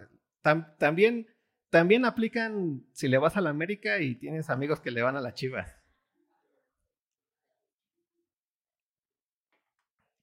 [0.78, 1.28] también,
[1.70, 5.22] también aplican si le vas a la América y tienes amigos que le van a
[5.22, 5.76] la Chivas.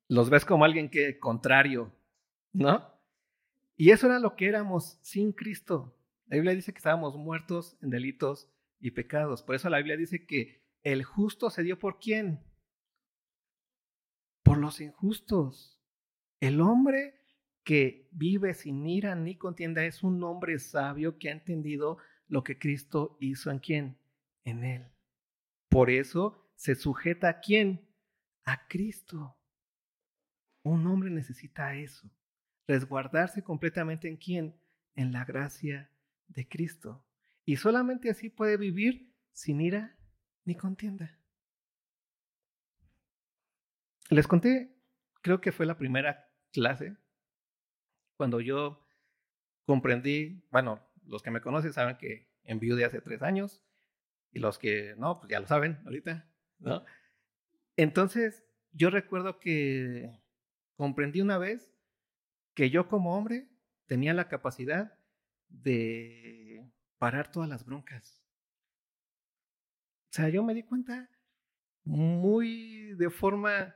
[0.09, 1.93] Los ves como alguien que contrario,
[2.53, 2.95] ¿no?
[3.77, 5.97] Y eso era lo que éramos sin Cristo.
[6.27, 9.43] La Biblia dice que estábamos muertos en delitos y pecados.
[9.43, 12.45] Por eso la Biblia dice que el justo se dio por quién?
[14.43, 15.81] Por los injustos.
[16.41, 17.15] El hombre
[17.65, 22.59] que vive sin ira ni contienda es un hombre sabio que ha entendido lo que
[22.59, 23.99] Cristo hizo en quién?
[24.45, 24.87] En él.
[25.69, 27.89] Por eso se sujeta a quién?
[28.45, 29.37] A Cristo.
[30.63, 32.11] Un hombre necesita eso.
[32.67, 34.61] Resguardarse completamente en quién?
[34.95, 35.91] En la gracia
[36.29, 37.05] de Cristo.
[37.45, 39.99] Y solamente así puede vivir sin ira
[40.45, 41.19] ni contienda.
[44.11, 44.75] Les conté,
[45.23, 46.97] creo que fue la primera clase,
[48.17, 48.87] cuando yo
[49.65, 53.63] comprendí, bueno, los que me conocen saben que enviudé hace tres años,
[54.31, 56.29] y los que no, pues ya lo saben ahorita,
[56.59, 56.85] ¿no?
[57.77, 60.21] Entonces, yo recuerdo que
[60.77, 61.73] comprendí una vez
[62.55, 63.49] que yo como hombre
[63.87, 64.99] tenía la capacidad
[65.49, 66.44] de
[67.05, 68.25] parar todas las broncas.
[70.09, 71.11] O sea, yo me di cuenta
[71.85, 73.75] muy de forma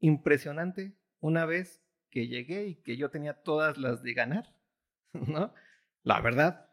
[0.00, 4.52] impresionante una vez que llegué y que yo tenía todas las de ganar,
[5.12, 5.54] ¿no?
[6.02, 6.68] La verdad,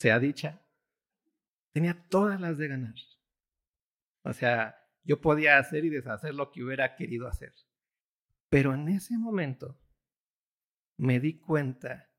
[0.00, 0.60] sea dicha,
[1.70, 2.94] tenía todas las de ganar.
[4.24, 7.54] O sea, yo podía hacer y deshacer lo que hubiera querido hacer.
[8.48, 9.78] Pero en ese momento
[10.96, 12.10] me di cuenta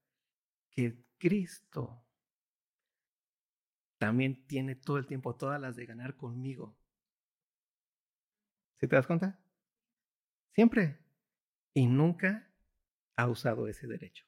[0.72, 2.05] que Cristo
[4.06, 6.78] también tiene todo el tiempo todas las de ganar conmigo.
[8.80, 9.44] ¿Sí te das cuenta?
[10.54, 11.00] Siempre.
[11.74, 12.54] Y nunca
[13.16, 14.24] ha usado ese derecho.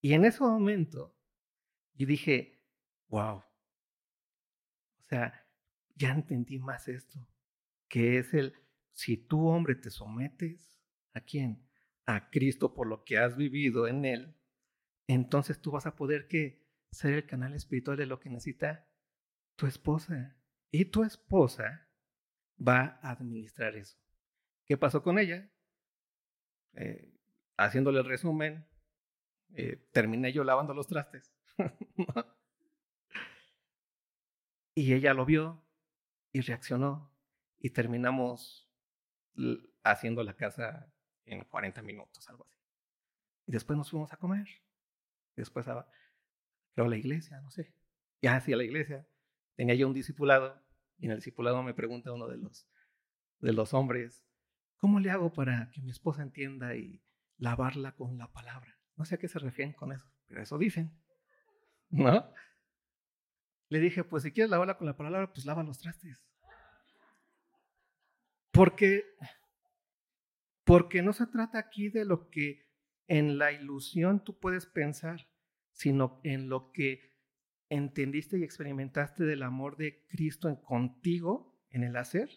[0.00, 1.14] Y en ese momento
[1.92, 2.66] yo dije,
[3.08, 3.36] wow.
[3.36, 5.46] O sea,
[5.94, 7.28] ya entendí más esto,
[7.88, 8.54] que es el,
[8.92, 11.68] si tú hombre te sometes, ¿a quién?
[12.06, 14.40] A Cristo por lo que has vivido en Él,
[15.08, 16.61] entonces tú vas a poder que
[16.92, 18.86] ser el canal espiritual de lo que necesita
[19.56, 20.36] tu esposa.
[20.70, 21.88] Y tu esposa
[22.56, 23.98] va a administrar eso.
[24.66, 25.50] ¿Qué pasó con ella?
[26.74, 27.12] Eh,
[27.56, 28.66] haciéndole el resumen,
[29.54, 31.34] eh, terminé yo lavando los trastes.
[34.74, 35.62] y ella lo vio
[36.32, 37.12] y reaccionó
[37.58, 38.70] y terminamos
[39.82, 40.92] haciendo la casa
[41.24, 42.58] en 40 minutos, algo así.
[43.46, 44.46] Y después nos fuimos a comer.
[45.36, 45.88] Después a,
[46.74, 47.74] creo la iglesia, no sé.
[48.20, 49.06] Ya hacia la iglesia.
[49.56, 50.62] Tenía yo un discipulado
[50.98, 52.68] y en el discipulado me pregunta uno de los,
[53.40, 54.24] de los hombres,
[54.76, 57.02] ¿cómo le hago para que mi esposa entienda y
[57.38, 58.78] lavarla con la palabra?
[58.96, 60.96] No sé a qué se refieren con eso, pero eso dicen.
[61.90, 62.32] ¿No?
[63.68, 66.24] Le dije, pues si quieres lavarla con la palabra, pues lava los trastes.
[68.52, 69.04] Porque,
[70.64, 72.70] porque no se trata aquí de lo que
[73.08, 75.31] en la ilusión tú puedes pensar
[75.72, 77.12] sino en lo que
[77.68, 82.28] entendiste y experimentaste del amor de Cristo en contigo, en el hacer.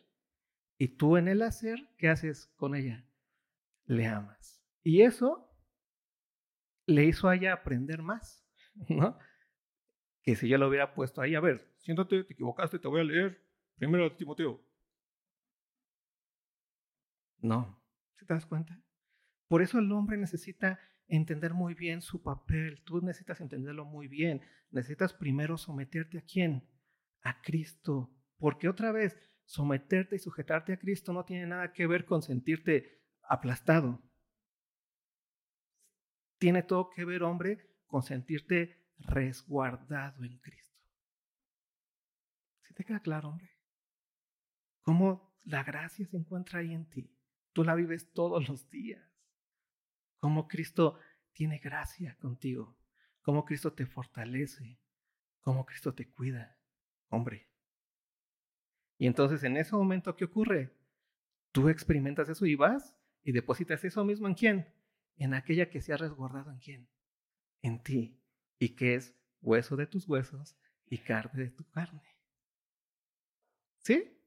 [0.78, 3.06] Y tú en el hacer, ¿qué haces con ella?
[3.86, 4.64] Le amas.
[4.84, 5.50] Y eso
[6.86, 8.46] le hizo a ella aprender más,
[8.90, 9.18] ¿no?
[10.22, 13.04] Que si yo lo hubiera puesto ahí, a ver, siéntate, te equivocaste, te voy a
[13.04, 13.46] leer.
[13.76, 14.64] Primero Timoteo.
[17.40, 17.84] No,
[18.18, 18.82] ¿te das cuenta?
[19.48, 22.82] Por eso el hombre necesita entender muy bien su papel.
[22.84, 24.42] Tú necesitas entenderlo muy bien.
[24.72, 26.68] Necesitas primero someterte a quién?
[27.22, 28.12] A Cristo.
[28.38, 33.02] Porque otra vez, someterte y sujetarte a Cristo no tiene nada que ver con sentirte
[33.22, 34.02] aplastado.
[36.38, 40.84] Tiene todo que ver, hombre, con sentirte resguardado en Cristo.
[42.62, 43.52] ¿Sí te queda claro, hombre?
[44.82, 47.12] ¿Cómo la gracia se encuentra ahí en ti?
[47.54, 49.15] Tú la vives todos los días.
[50.26, 50.98] Cómo Cristo
[51.34, 52.76] tiene gracia contigo.
[53.22, 54.80] Cómo Cristo te fortalece.
[55.40, 56.58] Cómo Cristo te cuida.
[57.10, 57.48] Hombre.
[58.98, 60.74] Y entonces en ese momento, ¿qué ocurre?
[61.52, 64.74] Tú experimentas eso y vas y depositas eso mismo en quién?
[65.18, 66.90] En aquella que se ha resguardado en quién?
[67.62, 68.20] En ti.
[68.58, 70.58] Y que es hueso de tus huesos
[70.88, 72.18] y carne de tu carne.
[73.84, 74.20] ¿Sí?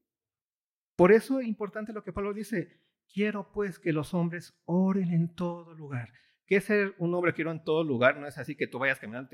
[0.95, 2.79] Por eso es importante lo que Pablo dice.
[3.11, 6.13] Quiero pues que los hombres oren en todo lugar.
[6.45, 8.17] ¿Qué ser un hombre quiero en todo lugar?
[8.17, 9.29] No es así que tú vayas caminando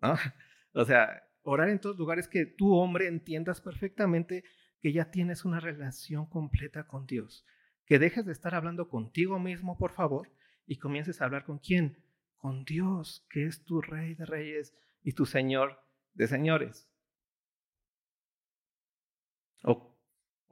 [0.00, 0.14] ¿no?
[0.76, 4.44] O sea, orar en todos lugares que tú, hombre, entiendas perfectamente
[4.80, 7.46] que ya tienes una relación completa con Dios.
[7.86, 10.32] Que dejes de estar hablando contigo mismo, por favor,
[10.66, 12.04] y comiences a hablar con quién?
[12.36, 15.78] Con Dios, que es tu Rey de Reyes y tu Señor
[16.14, 16.90] de Señores.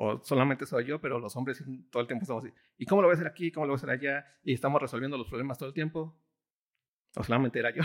[0.05, 2.53] O solamente soy yo, pero los hombres todo el tiempo estamos así.
[2.77, 3.53] ¿Y cómo lo voy a hacer aquí?
[3.53, 4.27] ¿Cómo lo voy a hacer allá?
[4.43, 6.21] Y estamos resolviendo los problemas todo el tiempo.
[7.15, 7.83] O solamente era yo.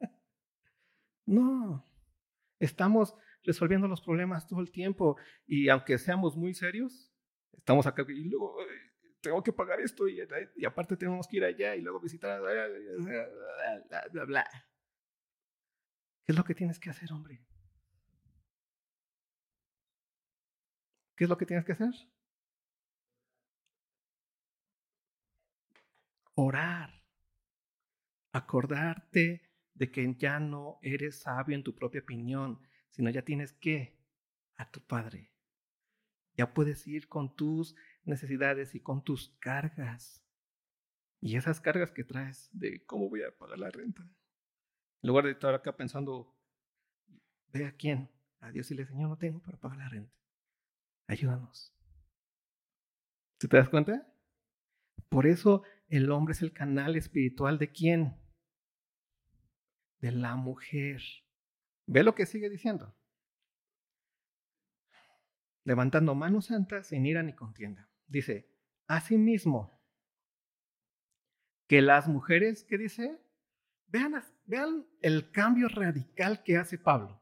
[1.26, 1.86] no,
[2.58, 5.16] estamos resolviendo los problemas todo el tiempo.
[5.46, 7.14] Y aunque seamos muy serios,
[7.52, 8.56] estamos acá y luego
[9.20, 10.18] tengo que pagar esto y,
[10.66, 12.40] aparte tenemos que ir allá y luego visitar.
[12.40, 14.50] Bla, bla, bla.
[16.24, 17.46] ¿Qué es lo que tienes que hacer, hombre?
[21.20, 21.92] ¿Qué es lo que tienes que hacer?
[26.32, 27.04] Orar.
[28.32, 29.42] Acordarte
[29.74, 33.98] de que ya no eres sabio en tu propia opinión, sino ya tienes que
[34.56, 35.30] a tu Padre.
[36.38, 40.24] Ya puedes ir con tus necesidades y con tus cargas.
[41.20, 44.10] Y esas cargas que traes de cómo voy a pagar la renta.
[45.02, 46.34] En lugar de estar acá pensando,
[47.52, 50.19] ve a quién, a Dios y le Señor, no tengo para pagar la renta.
[51.10, 51.74] Ayúdanos.
[53.40, 54.06] ¿Te das cuenta?
[55.08, 58.16] Por eso el hombre es el canal espiritual de quién?
[59.98, 61.02] De la mujer.
[61.86, 62.96] Ve lo que sigue diciendo.
[65.64, 67.90] Levantando manos santas sin ira ni contienda.
[68.06, 68.48] Dice,
[68.86, 69.82] asimismo,
[71.66, 73.20] que las mujeres, ¿qué dice?
[73.88, 77.20] Vean, vean el cambio radical que hace Pablo.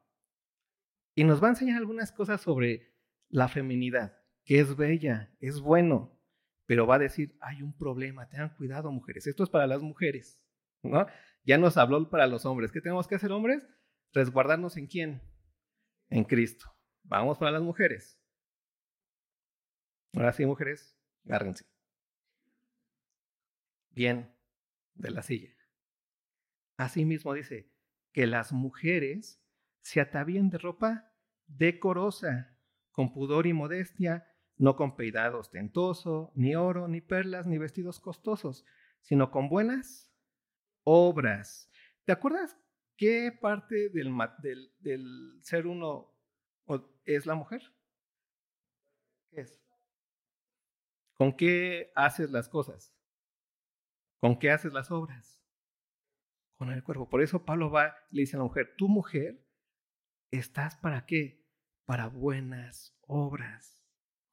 [1.15, 2.88] Y nos va a enseñar algunas cosas sobre
[3.29, 6.19] la feminidad, que es bella, es bueno,
[6.67, 10.43] pero va a decir, hay un problema, tengan cuidado mujeres, esto es para las mujeres,
[10.83, 11.07] ¿no?
[11.45, 13.67] Ya nos habló para los hombres, ¿qué tenemos que hacer hombres?
[14.13, 15.23] Resguardarnos en quién?
[16.09, 16.67] En Cristo.
[17.05, 18.21] Vamos para las mujeres.
[20.15, 21.65] Ahora sí, mujeres, agárrense.
[23.91, 24.35] Bien,
[24.95, 25.55] de la silla.
[26.77, 27.73] Asimismo dice,
[28.13, 29.43] que las mujeres
[29.81, 31.13] se atavíen de ropa
[31.47, 32.58] decorosa,
[32.99, 38.67] con pudor y modestia, no con peidado ostentoso, ni oro, ni perlas, ni vestidos costosos,
[39.03, 40.13] sino con buenas
[40.83, 41.71] obras.
[42.05, 42.59] ¿Te acuerdas
[42.97, 46.13] qué parte del, ser uno
[47.05, 47.73] es la mujer?
[49.31, 49.63] ¿Qué es?
[51.15, 52.93] ¿Con qué haces las cosas?
[54.19, 55.41] ¿Con qué haces las obras?
[56.57, 57.09] Con el cuerpo.
[57.09, 59.47] Por eso Pablo va y le dice a la mujer, tu mujer,
[60.33, 61.38] ¿estás para qué?
[61.89, 63.83] Para buenas obras.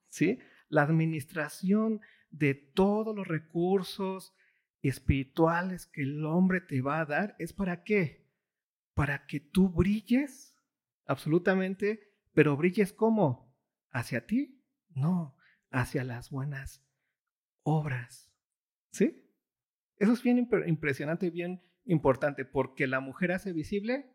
[0.10, 0.40] ¿Sí?
[0.68, 4.36] La administración de todos los recursos
[4.82, 8.28] espirituales que el hombre te va a dar es para qué?
[8.94, 10.54] Para que tú brilles,
[11.06, 13.58] absolutamente, pero brilles como?
[13.90, 14.62] ¿Hacia ti?
[14.90, 15.38] No,
[15.72, 16.86] hacia las buenas
[17.64, 18.34] obras.
[18.92, 19.32] ¿Sí?
[19.96, 24.14] Eso es bien impresionante bien importante, porque la mujer hace visible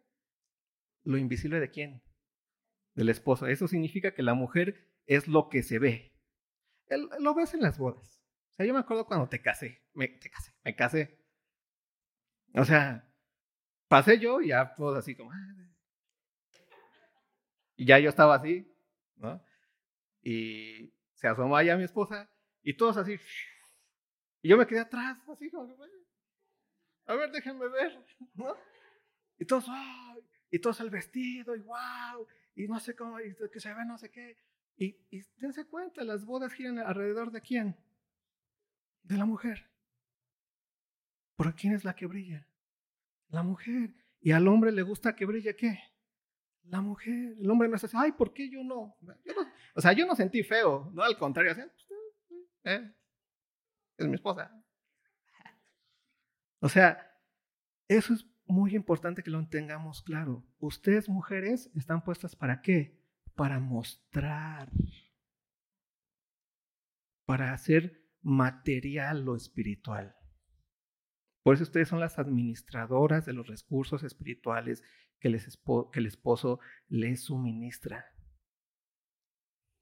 [1.04, 2.02] lo invisible de quién?
[3.00, 3.46] Del esposo.
[3.46, 6.12] Eso significa que la mujer es lo que se ve.
[7.18, 8.22] lo ves en las bodas.
[8.52, 11.18] O sea, yo me acuerdo cuando te casé, me, casé, me casé.
[12.54, 13.08] O sea,
[13.88, 15.32] pasé yo y ya todos así como...
[17.76, 18.70] Y ya yo estaba así,
[19.16, 19.42] ¿no?
[20.22, 22.30] Y se asomó allá mi esposa
[22.62, 23.18] y todos así.
[24.42, 25.74] Y yo me quedé atrás, así como
[27.06, 28.54] a ver, déjenme ver, ¿no?
[29.36, 30.22] Y todos, ¡ay!
[30.48, 32.24] Y todos el vestido, y wow,
[32.64, 34.36] y no sé cómo, y que se ve no sé qué.
[34.76, 37.76] Y, y dense cuenta, las bodas giran alrededor de quién?
[39.02, 39.70] De la mujer.
[41.36, 42.46] ¿Por quién es la que brilla?
[43.28, 43.94] La mujer.
[44.20, 45.78] ¿Y al hombre le gusta que brille qué?
[46.64, 47.36] La mujer.
[47.38, 48.96] El hombre no es así, ay, ¿por qué yo no?
[49.74, 51.62] o sea, yo no sentí feo, no al contrario, así,
[52.64, 52.92] eh,
[53.96, 54.50] es mi esposa.
[56.60, 57.10] O sea,
[57.88, 60.44] eso es muy importante que lo tengamos claro.
[60.58, 63.00] Ustedes, mujeres, están puestas para qué?
[63.34, 64.70] Para mostrar.
[67.26, 70.16] Para hacer material lo espiritual.
[71.42, 74.82] Por eso ustedes son las administradoras de los recursos espirituales
[75.18, 75.30] que,
[75.92, 78.04] que el esposo les suministra.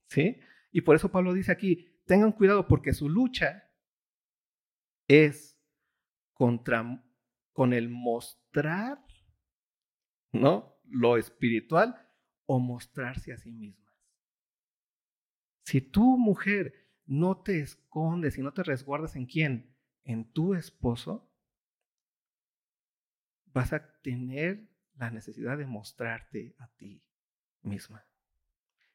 [0.09, 0.39] ¿Sí?
[0.71, 3.69] Y por eso Pablo dice aquí, tengan cuidado porque su lucha
[5.07, 5.59] es
[6.33, 7.03] contra,
[7.51, 9.03] con el mostrar,
[10.31, 10.79] ¿no?
[10.85, 12.09] Lo espiritual
[12.45, 13.93] o mostrarse a sí mismas.
[15.63, 16.73] Si tú, mujer,
[17.05, 21.31] no te escondes y no te resguardas en quién, en tu esposo,
[23.47, 27.03] vas a tener la necesidad de mostrarte a ti
[27.61, 28.05] misma.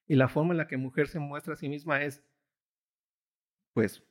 [0.07, 2.25] Y la forma en la que mujer se muestra a sí misma es,
[3.73, 4.03] pues,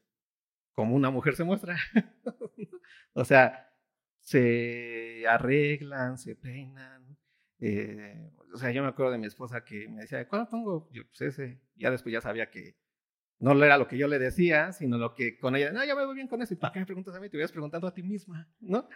[0.74, 1.78] como una mujer se muestra.
[3.14, 3.73] o sea,
[4.24, 7.18] se arreglan, se peinan.
[7.60, 10.90] Eh, o sea, yo me acuerdo de mi esposa que me decía, ¿cuándo pongo?
[10.92, 11.62] Yo, pues ese.
[11.76, 12.76] Ya después ya sabía que
[13.40, 16.06] no era lo que yo le decía, sino lo que con ella, no, ya me
[16.06, 16.54] voy bien con eso.
[16.54, 17.30] ¿Y para qué me preguntas a mí?
[17.30, 18.88] Te hubieras preguntando a ti misma, ¿no?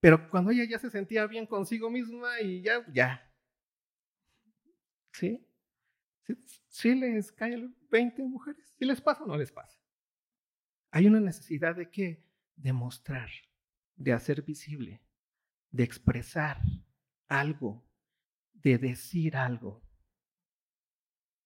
[0.00, 3.30] Pero cuando ella ya se sentía bien consigo misma y ya, ya.
[5.12, 5.46] ¿Sí?
[6.68, 8.74] ¿Sí, les cae el 20 mujeres?
[8.78, 9.78] ¿Sí les pasa o no les pasa?
[10.90, 12.24] Hay una necesidad de qué?
[12.56, 13.28] De mostrar,
[13.96, 15.02] de hacer visible,
[15.70, 16.60] de expresar
[17.28, 17.86] algo,
[18.52, 19.82] de decir algo.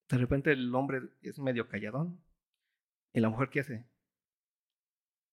[0.09, 2.25] De repente el hombre es medio calladón
[3.13, 3.89] y la mujer ¿qué hace?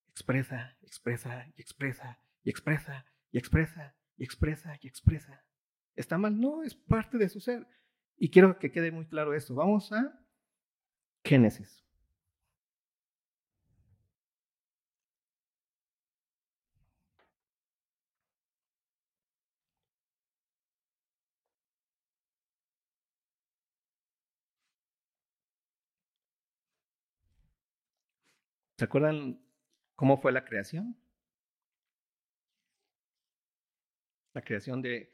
[0.09, 5.45] Expresa, expresa y expresa y expresa y expresa y expresa y expresa.
[5.95, 6.39] ¿Está mal?
[6.39, 7.67] No, es parte de su ser.
[8.17, 9.55] Y quiero que quede muy claro esto.
[9.55, 10.25] Vamos a
[11.23, 11.84] Génesis.
[28.77, 29.39] ¿Se acuerdan
[29.95, 30.95] cómo fue la creación?
[34.33, 35.13] La creación de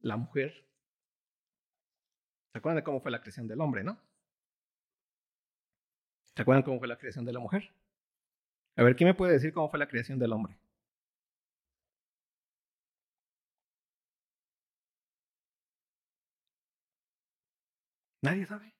[0.00, 0.66] la mujer
[2.52, 3.98] ¿Se acuerdan de cómo fue la creación del hombre, no?
[6.34, 7.72] ¿Se acuerdan cómo fue la creación de la mujer?
[8.76, 10.58] A ver, ¿quién me puede decir cómo fue la creación del hombre?
[18.22, 18.72] ¿Nadie sabe?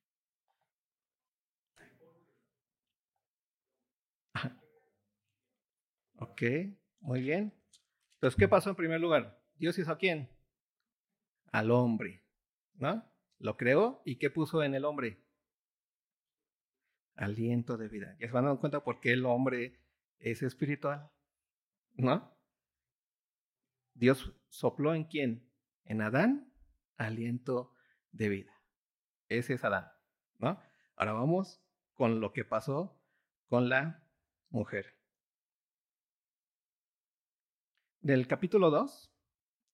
[6.33, 6.43] Ok,
[7.01, 7.53] muy bien.
[8.15, 9.39] Entonces, ¿qué pasó en primer lugar?
[9.57, 10.31] Dios hizo a quién?
[11.51, 12.25] Al hombre,
[12.73, 13.05] ¿no?
[13.39, 15.23] Lo creó y ¿qué puso en el hombre?
[17.17, 18.17] Aliento de vida.
[18.19, 19.79] ¿Ya se van a dar cuenta por qué el hombre
[20.21, 21.11] es espiritual?
[21.97, 22.35] ¿No?
[23.93, 25.53] Dios sopló en quién?
[25.85, 26.51] En Adán,
[26.97, 27.75] aliento
[28.11, 28.63] de vida.
[29.29, 29.93] Ese es Adán,
[30.39, 30.59] ¿no?
[30.97, 32.99] Ahora vamos con lo que pasó
[33.49, 34.09] con la
[34.49, 35.02] mujer.
[38.03, 39.15] Del capítulo 2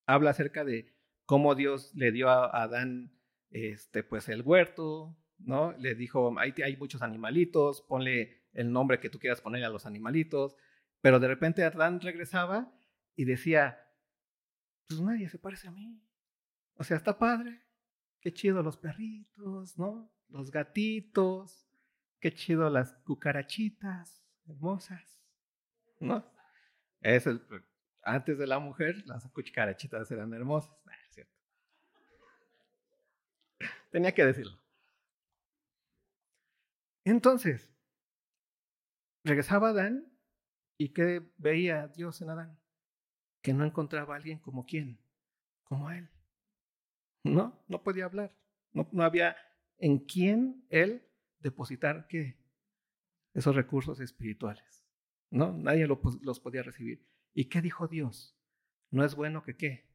[0.06, 5.72] habla acerca de cómo Dios le dio a Adán este, pues el huerto, ¿no?
[5.78, 9.86] Le dijo, hay, hay muchos animalitos, ponle el nombre que tú quieras poner a los
[9.86, 10.56] animalitos,
[11.00, 12.78] pero de repente Adán regresaba
[13.16, 13.78] y decía,
[14.86, 15.98] pues nadie se parece a mí.
[16.74, 17.62] O sea, está padre,
[18.20, 20.12] qué chido los perritos, ¿no?
[20.28, 21.66] Los gatitos,
[22.20, 25.18] qué chido las cucarachitas hermosas,
[25.98, 26.30] ¿no?
[27.00, 27.40] Es el,
[28.02, 30.74] antes de la mujer, las cucarachitas eran hermosas.
[33.90, 34.58] Tenía que decirlo.
[37.04, 37.74] Entonces,
[39.24, 40.12] regresaba Adán
[40.76, 42.58] y ¿qué veía Dios en Adán?
[43.40, 45.00] Que no encontraba a alguien como quién,
[45.64, 46.10] como él.
[47.24, 48.34] No, no podía hablar.
[48.72, 49.36] No, no había
[49.78, 51.06] en quién él
[51.40, 52.36] depositar qué?
[53.32, 54.84] Esos recursos espirituales.
[55.30, 57.06] No, nadie los podía recibir.
[57.38, 58.36] ¿Y qué dijo Dios?
[58.90, 59.88] No es bueno que qué?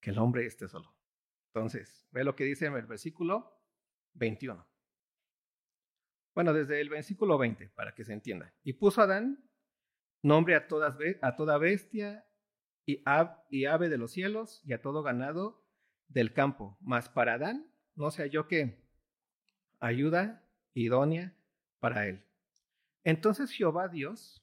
[0.00, 0.92] Que el hombre esté solo.
[1.54, 3.62] Entonces, ve lo que dice en el versículo
[4.14, 4.66] 21.
[6.34, 8.52] Bueno, desde el versículo 20, para que se entienda.
[8.64, 9.48] Y puso Adán
[10.20, 10.96] nombre a, todas,
[11.36, 12.28] toda bestia
[12.84, 13.04] y,
[13.48, 15.64] y ave de los cielos y a todo ganado
[16.08, 16.76] del campo.
[16.80, 18.84] Mas para Adán no se halló que
[19.78, 21.36] ayuda idónea
[21.78, 22.24] para él.
[23.04, 24.42] Entonces Jehová Dios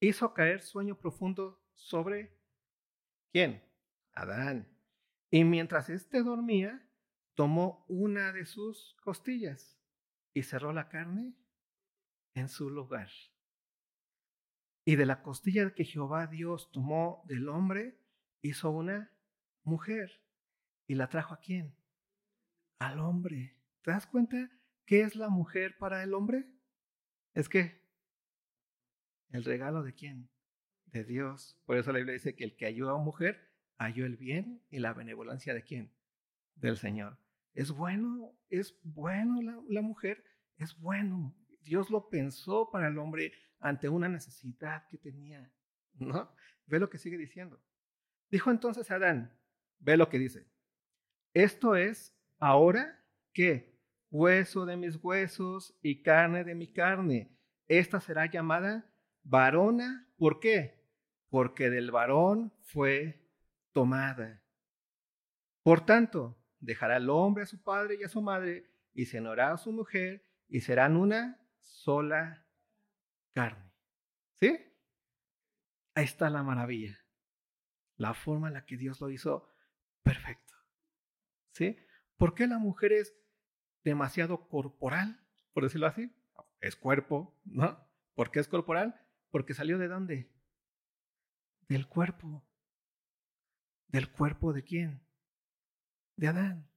[0.00, 2.36] hizo caer sueño profundo sobre
[3.32, 3.62] quién?
[4.12, 4.68] Adán.
[5.30, 6.84] Y mientras éste dormía,
[7.34, 9.78] tomó una de sus costillas
[10.34, 11.34] y cerró la carne
[12.34, 13.10] en su lugar.
[14.84, 18.00] Y de la costilla que Jehová Dios tomó del hombre,
[18.42, 19.12] hizo una
[19.62, 20.22] mujer
[20.86, 21.76] y la trajo a quién?
[22.78, 23.56] Al hombre.
[23.82, 24.50] ¿Te das cuenta
[24.86, 26.48] qué es la mujer para el hombre?
[27.34, 27.79] es que
[29.30, 30.28] el regalo de quién?
[30.86, 31.58] De Dios.
[31.64, 34.78] Por eso la Biblia dice que el que halló a mujer halló el bien y
[34.78, 35.90] la benevolencia de quién?
[36.54, 37.18] Del Señor.
[37.54, 40.22] Es bueno, es bueno la, la mujer,
[40.58, 41.34] es bueno.
[41.62, 45.50] Dios lo pensó para el hombre ante una necesidad que tenía.
[45.94, 46.30] ¿No?
[46.66, 47.60] Ve lo que sigue diciendo.
[48.30, 49.36] Dijo entonces Adán,
[49.78, 50.46] ve lo que dice.
[51.32, 53.02] Esto es ahora
[53.32, 53.78] que
[54.10, 57.36] hueso de mis huesos y carne de mi carne.
[57.66, 58.89] Esta será llamada
[59.22, 60.08] varona.
[60.16, 60.84] ¿Por qué?
[61.28, 63.28] Porque del varón fue
[63.72, 64.42] tomada.
[65.62, 69.56] Por tanto, dejará el hombre a su padre y a su madre y se a
[69.56, 72.46] su mujer y serán una sola
[73.32, 73.72] carne.
[74.34, 74.58] ¿Sí?
[75.94, 76.98] Ahí está la maravilla.
[77.96, 79.48] La forma en la que Dios lo hizo
[80.02, 80.54] perfecto.
[81.52, 81.76] ¿Sí?
[82.16, 83.14] ¿Por qué la mujer es
[83.84, 85.20] demasiado corporal,
[85.52, 86.10] por decirlo así?
[86.60, 87.86] Es cuerpo, ¿no?
[88.14, 88.99] ¿Por qué es corporal?
[89.30, 90.30] Porque salió de dónde?
[91.68, 92.44] Del cuerpo.
[93.88, 95.02] ¿Del cuerpo de quién?
[96.16, 96.68] De Adán.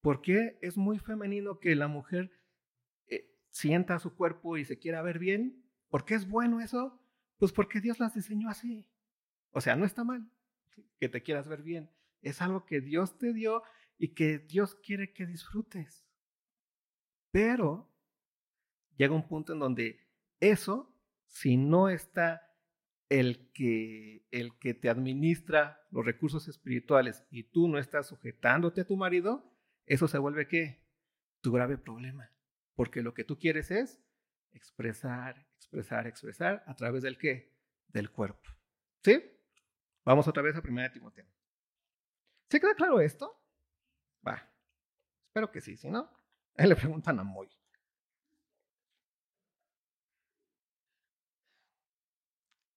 [0.00, 2.30] ¿Por qué es muy femenino que la mujer
[3.06, 5.64] eh, sienta su cuerpo y se quiera ver bien?
[5.88, 7.00] ¿Por qué es bueno eso?
[7.38, 8.86] Pues porque Dios las diseñó así.
[9.50, 10.30] O sea, no está mal
[10.98, 11.90] que te quieras ver bien.
[12.22, 13.62] Es algo que Dios te dio
[13.98, 16.06] y que Dios quiere que disfrutes.
[17.30, 17.92] Pero
[18.96, 20.00] llega un punto en donde
[20.40, 20.93] eso,
[21.34, 22.48] si no está
[23.08, 28.86] el que, el que te administra los recursos espirituales y tú no estás sujetándote a
[28.86, 29.52] tu marido,
[29.84, 30.86] eso se vuelve qué?
[31.40, 32.30] Tu grave problema.
[32.76, 34.00] Porque lo que tú quieres es
[34.52, 37.52] expresar, expresar, expresar a través del qué?
[37.88, 38.48] Del cuerpo.
[39.02, 39.20] ¿Sí?
[40.04, 41.26] Vamos otra vez a 1 Timoteo.
[42.48, 43.44] ¿Se queda claro esto?
[44.26, 44.50] Va.
[45.26, 46.08] Espero que sí, si no,
[46.56, 47.50] le preguntan a Moy.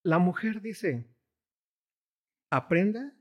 [0.07, 1.13] La mujer dice,
[2.49, 3.13] aprenda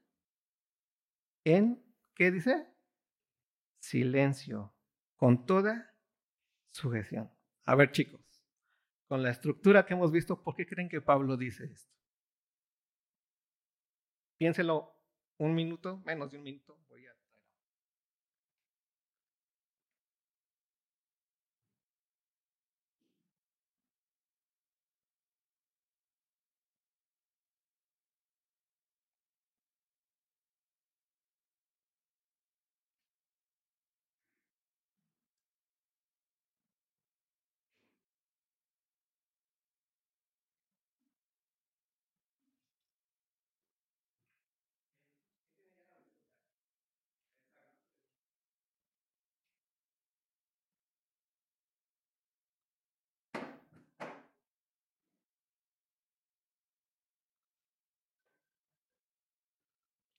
[1.45, 1.85] en,
[2.15, 2.73] ¿qué dice?
[3.81, 4.73] Silencio,
[5.17, 5.99] con toda
[6.71, 7.29] sujeción.
[7.65, 8.21] A ver chicos,
[9.09, 11.93] con la estructura que hemos visto, ¿por qué creen que Pablo dice esto?
[14.39, 14.95] Piénselo
[15.39, 16.79] un minuto, menos de un minuto.
[16.89, 17.17] Voy a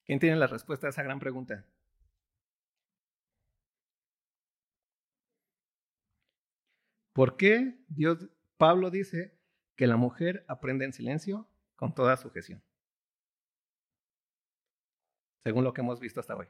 [0.08, 1.66] ¿Quién tiene la respuesta a esa gran pregunta?
[7.12, 9.38] ¿Por qué Dios, Pablo dice
[9.76, 11.46] que la mujer aprende en silencio
[11.76, 12.64] con toda sujeción?
[15.44, 16.48] Según lo que hemos visto hasta hoy.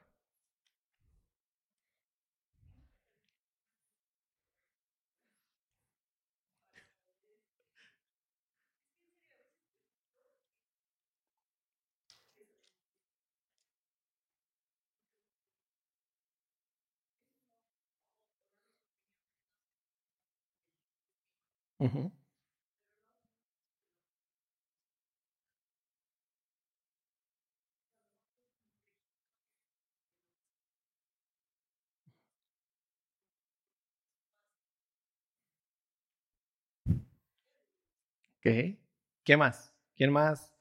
[39.23, 39.73] ¿Qué más?
[39.95, 40.55] ¿Quién más?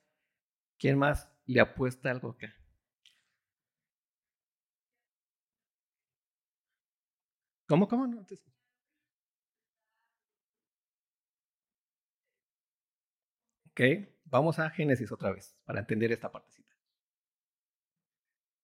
[0.79, 2.55] ¿Quién más le apuesta algo acá?
[7.69, 8.07] ¿Cómo, cómo?
[8.07, 8.25] No
[13.77, 13.83] Ok,
[14.25, 16.75] vamos a Génesis otra vez para entender esta partecita.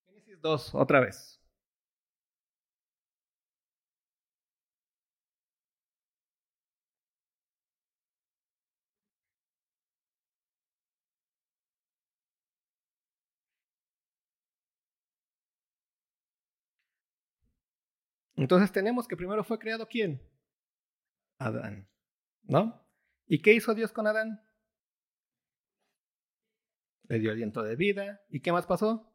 [0.07, 1.39] Génesis 2, otra vez.
[18.37, 20.23] Entonces tenemos que primero fue creado quién?
[21.39, 21.87] Adán.
[22.45, 22.83] ¿No?
[23.27, 24.41] ¿Y qué hizo Dios con Adán?
[27.13, 28.23] Le dio aliento de vida.
[28.31, 29.15] ¿Y qué más pasó?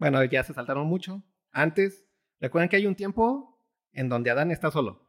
[0.00, 1.22] Bueno, ya se saltaron mucho.
[1.52, 2.04] Antes,
[2.40, 5.08] recuerden que hay un tiempo en donde Adán está solo.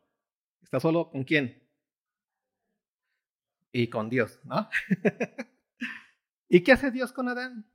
[0.62, 1.68] ¿Está solo con quién?
[3.72, 4.70] Y con Dios, ¿no?
[6.48, 7.72] ¿Y qué hace Dios con Adán?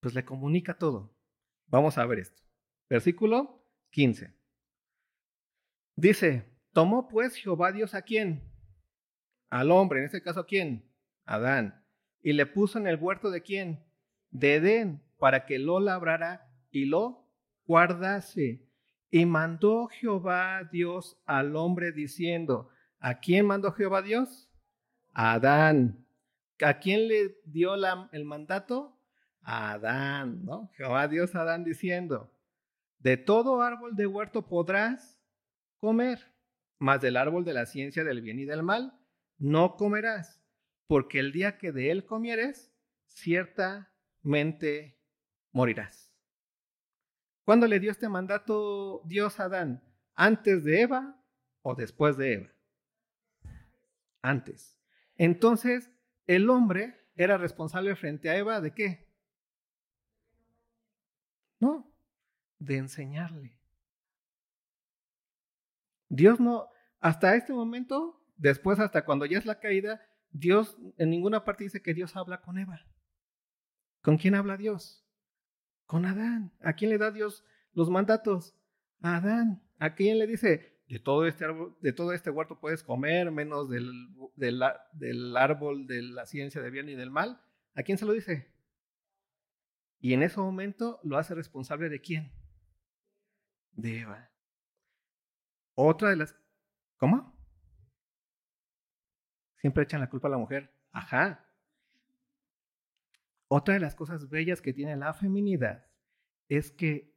[0.00, 1.14] Pues le comunica todo.
[1.66, 2.42] Vamos a ver esto.
[2.88, 4.34] Versículo 15.
[5.96, 8.49] Dice, tomó pues Jehová Dios a quién?
[9.50, 10.88] Al hombre, en este caso quién?
[11.24, 11.84] Adán.
[12.22, 13.84] Y le puso en el huerto de quién?
[14.30, 17.26] De Edén, para que lo labrara y lo
[17.66, 18.64] guardase.
[19.10, 22.70] Y mandó Jehová Dios al hombre diciendo,
[23.00, 24.48] ¿a quién mandó Jehová Dios?
[25.12, 26.06] A Adán.
[26.60, 27.74] ¿A quién le dio
[28.12, 28.96] el mandato?
[29.42, 30.70] Adán, ¿no?
[30.76, 32.32] Jehová Dios a Adán diciendo,
[32.98, 35.18] de todo árbol de huerto podrás
[35.78, 36.20] comer,
[36.78, 38.99] mas del árbol de la ciencia del bien y del mal
[39.40, 40.40] no comerás,
[40.86, 42.72] porque el día que de él comieres,
[43.06, 45.00] ciertamente
[45.50, 46.12] morirás.
[47.44, 49.82] ¿Cuándo le dio este mandato Dios a Adán?
[50.14, 51.20] ¿Antes de Eva
[51.62, 52.50] o después de Eva?
[54.22, 54.78] Antes.
[55.16, 55.90] Entonces,
[56.26, 59.08] el hombre era responsable frente a Eva de qué?
[61.58, 61.90] No,
[62.58, 63.58] de enseñarle.
[66.08, 66.68] Dios no,
[67.00, 71.82] hasta este momento, después hasta cuando ya es la caída, Dios en ninguna parte dice
[71.82, 72.80] que Dios habla con Eva.
[74.02, 75.04] ¿Con quién habla Dios?
[75.86, 76.52] Con Adán.
[76.62, 78.54] ¿A quién le da Dios los mandatos?
[79.02, 79.62] A Adán.
[79.78, 81.46] ¿A quién le dice, de todo este,
[81.80, 83.90] de todo este huerto puedes comer, menos del,
[84.36, 84.62] del,
[84.92, 87.42] del árbol de la ciencia del bien y del mal?
[87.74, 88.52] ¿A quién se lo dice?
[89.98, 92.32] Y en ese momento lo hace responsable de quién?
[93.72, 94.30] De Eva.
[95.74, 96.36] Otra de las...
[96.96, 97.29] ¿Cómo?
[99.60, 100.74] Siempre echan la culpa a la mujer.
[100.90, 101.46] Ajá.
[103.48, 105.86] Otra de las cosas bellas que tiene la feminidad
[106.48, 107.14] es que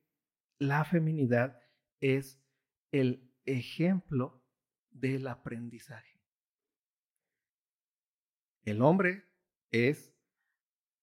[0.60, 1.62] la feminidad
[2.00, 2.42] es
[2.92, 4.44] el ejemplo
[4.92, 6.22] del aprendizaje.
[8.64, 9.26] El hombre
[9.72, 10.14] es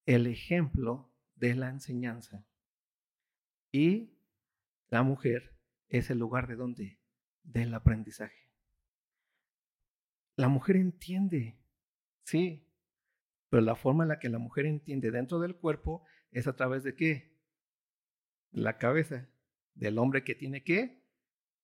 [0.05, 2.45] el ejemplo de la enseñanza
[3.71, 4.17] y
[4.89, 5.57] la mujer
[5.89, 6.99] es el lugar de donde
[7.43, 8.40] del aprendizaje.
[10.35, 11.59] La mujer entiende,
[12.23, 12.67] sí,
[13.49, 16.83] pero la forma en la que la mujer entiende dentro del cuerpo es a través
[16.83, 17.37] de qué?
[18.51, 19.29] La cabeza
[19.73, 21.03] del hombre que tiene que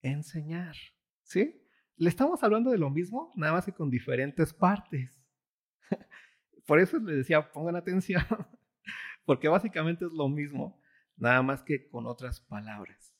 [0.01, 0.75] enseñar,
[1.23, 1.63] ¿sí?
[1.95, 5.23] Le estamos hablando de lo mismo, nada más que con diferentes partes.
[6.67, 8.21] Por eso les decía, pongan atención,
[9.25, 10.81] porque básicamente es lo mismo,
[11.15, 13.15] nada más que con otras palabras.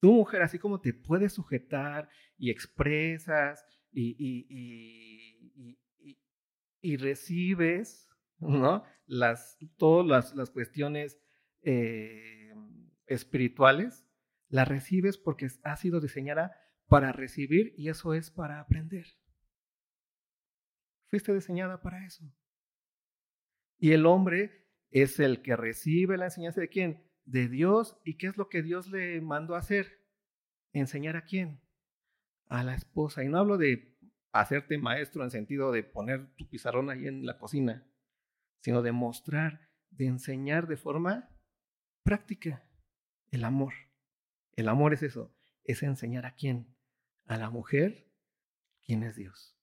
[0.00, 5.76] Tú, mujer, así como te puedes sujetar y expresas y,
[6.80, 8.08] y, recibes,
[8.38, 8.84] ¿no?
[9.06, 11.20] Las, todas las, cuestiones
[11.62, 12.52] eh,
[13.06, 14.06] espirituales,
[14.48, 19.06] las recibes porque ha sido diseñada para recibir y eso es para aprender.
[21.08, 22.24] Fuiste diseñada para eso.
[23.78, 27.08] Y el hombre es el que recibe la enseñanza de quién?
[27.28, 27.96] de Dios.
[28.04, 30.04] ¿Y qué es lo que Dios le mandó a hacer?
[30.72, 31.60] ¿Enseñar a quién?
[32.48, 33.24] A la esposa.
[33.24, 33.96] Y no hablo de
[34.32, 37.86] hacerte maestro en sentido de poner tu pizarrón ahí en la cocina,
[38.60, 41.30] sino de mostrar, de enseñar de forma
[42.02, 42.64] práctica
[43.30, 43.74] el amor.
[44.56, 45.34] El amor es eso,
[45.64, 46.74] es enseñar a quién?
[47.26, 48.10] A la mujer,
[48.82, 49.56] quién es Dios.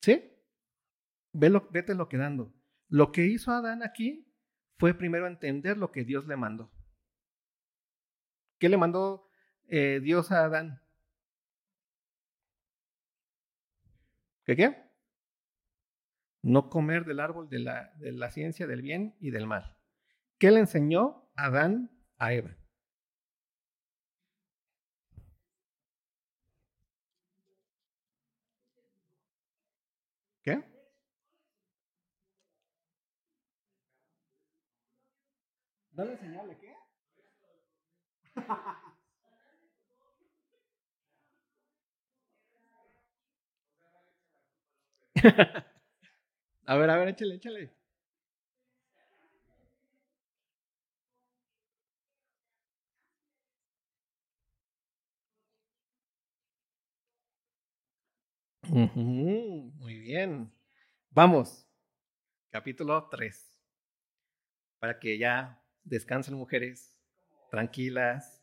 [0.00, 0.32] ¿Sí?
[1.32, 2.54] Velo, vete lo quedando.
[2.88, 4.32] Lo que hizo Adán aquí
[4.78, 6.72] fue primero entender lo que Dios le mandó.
[8.58, 9.28] ¿Qué le mandó
[9.68, 10.81] eh, Dios a Adán?
[14.44, 14.76] ¿Qué qué?
[16.42, 19.76] No comer del árbol de la, de la ciencia del bien y del mal.
[20.38, 22.56] ¿Qué le enseñó Adán a Eva?
[30.42, 30.64] ¿Qué?
[35.92, 36.74] Dale señal qué?
[46.66, 47.70] a ver, a ver, échale, échale.
[58.68, 60.52] muy bien.
[61.10, 61.68] Vamos,
[62.50, 63.58] capítulo 3.
[64.80, 66.96] Para que ya descansen mujeres
[67.50, 68.41] tranquilas.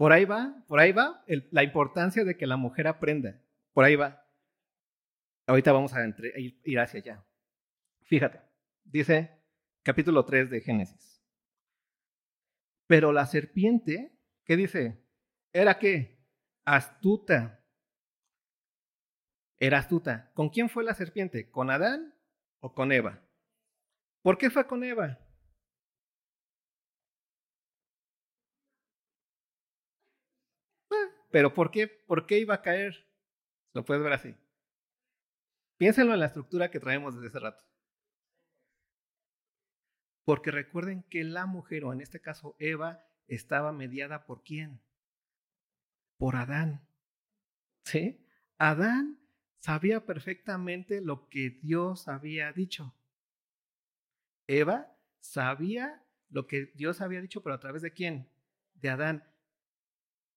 [0.00, 3.38] Por ahí va, por ahí va la importancia de que la mujer aprenda.
[3.74, 4.26] Por ahí va.
[5.46, 5.98] Ahorita vamos a
[6.64, 7.26] ir hacia allá.
[8.04, 8.40] Fíjate,
[8.82, 9.30] dice
[9.82, 11.22] capítulo 3 de Génesis.
[12.86, 15.04] Pero la serpiente, ¿qué dice?
[15.52, 16.18] ¿Era qué?
[16.64, 17.62] Astuta.
[19.58, 20.30] Era astuta.
[20.32, 21.50] ¿Con quién fue la serpiente?
[21.50, 22.14] ¿Con Adán
[22.60, 23.20] o con Eva?
[24.22, 25.18] ¿Por qué fue con Eva?
[31.30, 33.06] Pero ¿por qué, ¿por qué iba a caer?
[33.72, 34.34] Lo puedes ver así.
[35.76, 37.64] Piénsenlo en la estructura que traemos desde ese rato.
[40.24, 44.80] Porque recuerden que la mujer, o en este caso Eva, estaba mediada por quién?
[46.18, 46.86] Por Adán.
[47.84, 48.26] ¿Sí?
[48.58, 49.18] Adán
[49.58, 52.94] sabía perfectamente lo que Dios había dicho.
[54.46, 58.28] Eva sabía lo que Dios había dicho, pero a través de quién?
[58.74, 59.24] De Adán.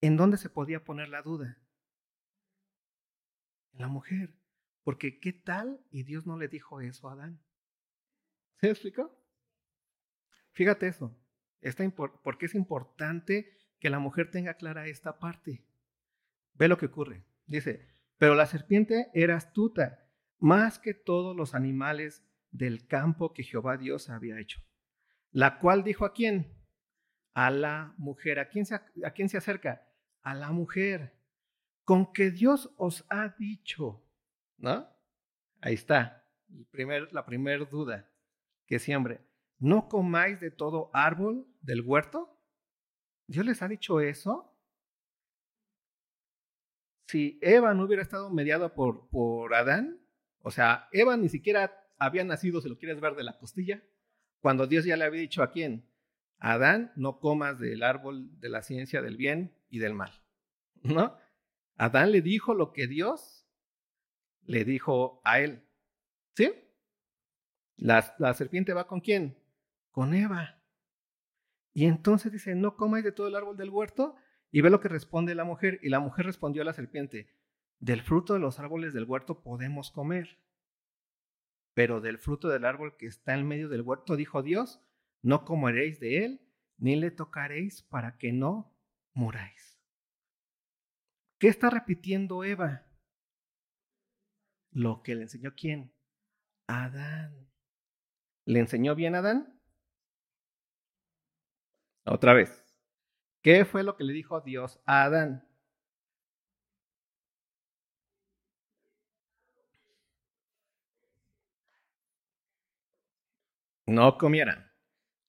[0.03, 1.57] ¿En dónde se podía poner la duda?
[3.71, 4.35] En la mujer.
[4.83, 5.79] Porque ¿qué tal?
[5.91, 7.41] Y Dios no le dijo eso a Adán.
[8.59, 9.17] ¿Se explicó?
[10.51, 11.17] Fíjate eso.
[12.21, 15.65] porque es importante que la mujer tenga clara esta parte.
[16.55, 17.23] Ve lo que ocurre.
[17.45, 17.87] Dice,
[18.17, 20.05] pero la serpiente era astuta,
[20.37, 24.59] más que todos los animales del campo que Jehová Dios había hecho.
[25.31, 26.61] La cual dijo a quién?
[27.33, 28.39] A la mujer.
[28.39, 29.87] ¿A quién se, a quién se acerca?
[30.23, 31.13] A la mujer.
[31.83, 34.03] Con que Dios os ha dicho,
[34.57, 34.89] ¿no?
[35.61, 36.25] Ahí está,
[37.11, 38.09] la primera duda
[38.65, 39.21] que siempre.
[39.59, 42.37] ¿No comáis de todo árbol del huerto?
[43.27, 44.53] ¿Dios les ha dicho eso?
[47.07, 49.99] Si Eva no hubiera estado mediada por, por Adán,
[50.39, 53.81] o sea, Eva ni siquiera había nacido, si lo quieres ver, de la costilla,
[54.39, 55.89] cuando Dios ya le había dicho a quién,
[56.39, 60.11] Adán, no comas del árbol de la ciencia del bien y del mal,
[60.83, 61.17] ¿no?
[61.77, 63.47] Adán le dijo lo que Dios
[64.43, 65.63] le dijo a él,
[66.35, 66.53] ¿sí?
[67.75, 69.35] La, serpiente va con quién?
[69.89, 70.61] Con Eva.
[71.73, 74.15] Y entonces dice, no comáis de todo el árbol del huerto.
[74.51, 75.79] Y ve lo que responde la mujer.
[75.81, 77.33] Y la mujer respondió a la serpiente,
[77.79, 80.37] del fruto de los árboles del huerto podemos comer.
[81.73, 84.79] Pero del fruto del árbol que está en medio del huerto, dijo Dios,
[85.23, 86.41] no comeréis de él,
[86.77, 88.72] ni le tocaréis para que no
[89.13, 89.79] muráis.
[91.39, 92.85] ¿Qué está repitiendo Eva?
[94.71, 95.93] Lo que le enseñó quién?
[96.67, 97.49] Adán.
[98.45, 99.59] ¿Le enseñó bien Adán?
[102.05, 102.63] Otra vez.
[103.41, 105.47] ¿Qué fue lo que le dijo Dios a Adán?
[113.93, 114.71] no comieran.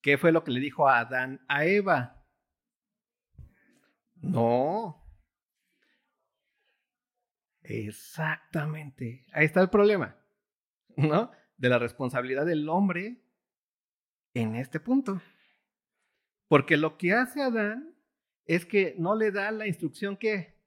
[0.02, 2.23] ¿Qué fue lo que le dijo a Adán a Eva?
[4.24, 5.00] No.
[7.62, 9.26] Exactamente.
[9.32, 10.16] Ahí está el problema,
[10.96, 11.30] ¿no?
[11.56, 13.22] De la responsabilidad del hombre
[14.34, 15.20] en este punto.
[16.48, 17.96] Porque lo que hace Adán
[18.46, 20.60] es que no le da la instrucción que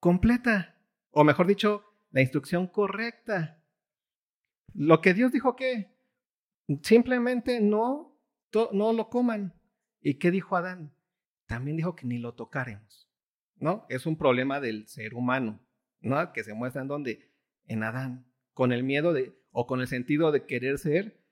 [0.00, 0.76] completa,
[1.10, 3.62] o mejor dicho, la instrucción correcta.
[4.72, 5.94] Lo que Dios dijo que
[6.82, 8.18] Simplemente no,
[8.72, 9.54] no lo coman.
[10.00, 10.93] ¿Y qué dijo Adán?
[11.46, 13.10] También dijo que ni lo tocaremos.
[13.56, 13.86] ¿No?
[13.88, 15.60] Es un problema del ser humano,
[16.00, 16.32] ¿no?
[16.32, 17.32] Que se muestra en donde?
[17.66, 18.26] En Adán.
[18.52, 21.24] Con el miedo de, o con el sentido de querer ser,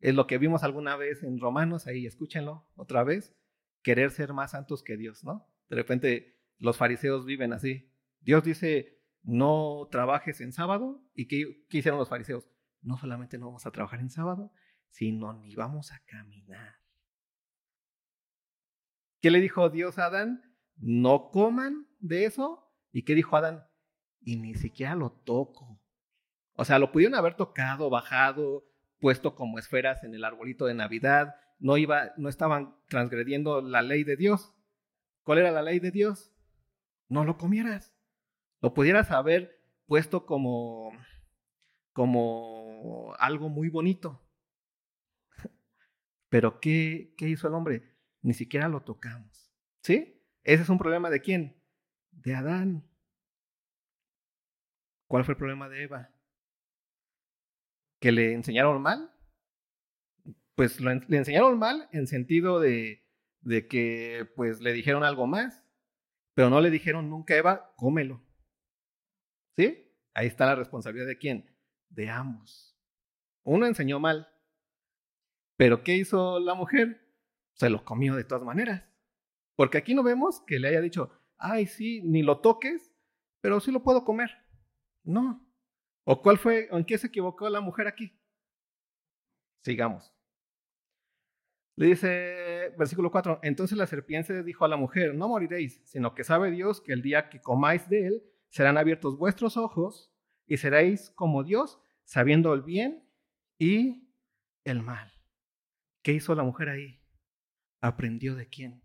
[0.00, 3.34] es lo que vimos alguna vez en Romanos, ahí escúchenlo otra vez,
[3.82, 5.46] querer ser más santos que Dios, ¿no?
[5.68, 7.92] De repente los fariseos viven así.
[8.20, 11.02] Dios dice, no trabajes en sábado.
[11.14, 12.48] ¿Y qué, qué hicieron los fariseos?
[12.80, 14.52] No solamente no vamos a trabajar en sábado,
[14.88, 16.76] sino ni vamos a caminar.
[19.26, 20.40] ¿Qué le dijo Dios a Adán?
[20.76, 22.72] No coman de eso.
[22.92, 23.66] ¿Y qué dijo Adán?
[24.20, 25.82] Y ni siquiera lo toco.
[26.52, 28.68] O sea, lo pudieron haber tocado, bajado,
[29.00, 31.34] puesto como esferas en el arbolito de Navidad.
[31.58, 34.54] No, iba, no estaban transgrediendo la ley de Dios.
[35.24, 36.32] ¿Cuál era la ley de Dios?
[37.08, 37.96] No lo comieras.
[38.60, 40.92] Lo pudieras haber puesto como,
[41.92, 44.24] como algo muy bonito.
[46.28, 47.95] Pero ¿qué, ¿qué hizo el hombre?
[48.22, 49.52] Ni siquiera lo tocamos.
[49.82, 50.22] ¿Sí?
[50.42, 51.62] Ese es un problema de quién?
[52.10, 52.88] De Adán.
[55.08, 56.10] ¿Cuál fue el problema de Eva?
[58.00, 59.12] ¿Que le enseñaron mal?
[60.54, 63.06] Pues le enseñaron mal en sentido de,
[63.40, 65.64] de que pues le dijeron algo más,
[66.34, 68.22] pero no le dijeron nunca Eva, cómelo.
[69.56, 69.92] ¿Sí?
[70.14, 71.56] Ahí está la responsabilidad de quién?
[71.88, 72.76] De ambos.
[73.44, 74.28] Uno enseñó mal,
[75.56, 77.05] pero ¿qué hizo la mujer?
[77.56, 78.84] Se lo comió de todas maneras.
[79.56, 82.94] Porque aquí no vemos que le haya dicho, ay, sí, ni lo toques,
[83.40, 84.30] pero sí lo puedo comer.
[85.02, 85.42] No.
[86.04, 88.12] ¿O cuál fue, en qué se equivocó la mujer aquí?
[89.62, 90.12] Sigamos.
[91.76, 96.24] Le dice, versículo 4, entonces la serpiente dijo a la mujer, no moriréis, sino que
[96.24, 100.10] sabe Dios que el día que comáis de él, serán abiertos vuestros ojos
[100.46, 103.06] y seréis como Dios, sabiendo el bien
[103.58, 104.10] y
[104.64, 105.12] el mal.
[106.02, 107.00] ¿Qué hizo la mujer ahí?
[107.86, 108.82] ¿Aprendió de quién?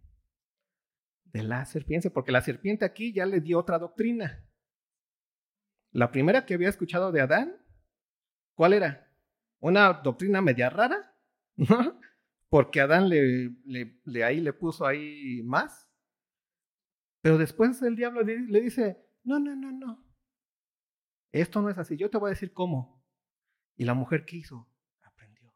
[1.26, 4.47] De la serpiente, porque la serpiente aquí ya le dio otra doctrina.
[5.91, 7.56] La primera que había escuchado de Adán,
[8.54, 9.12] ¿cuál era?
[9.60, 11.16] Una doctrina media rara,
[12.49, 15.89] porque Adán le, le, ahí le puso ahí más.
[17.22, 20.06] Pero después el diablo le dice, no, no, no, no.
[21.32, 21.97] Esto no es así.
[21.97, 23.04] Yo te voy a decir cómo.
[23.78, 24.70] Y la mujer que hizo,
[25.02, 25.56] aprendió.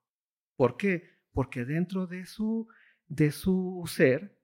[0.55, 1.03] ¿Por qué?
[1.31, 2.67] Porque dentro de su,
[3.07, 4.37] de su ser,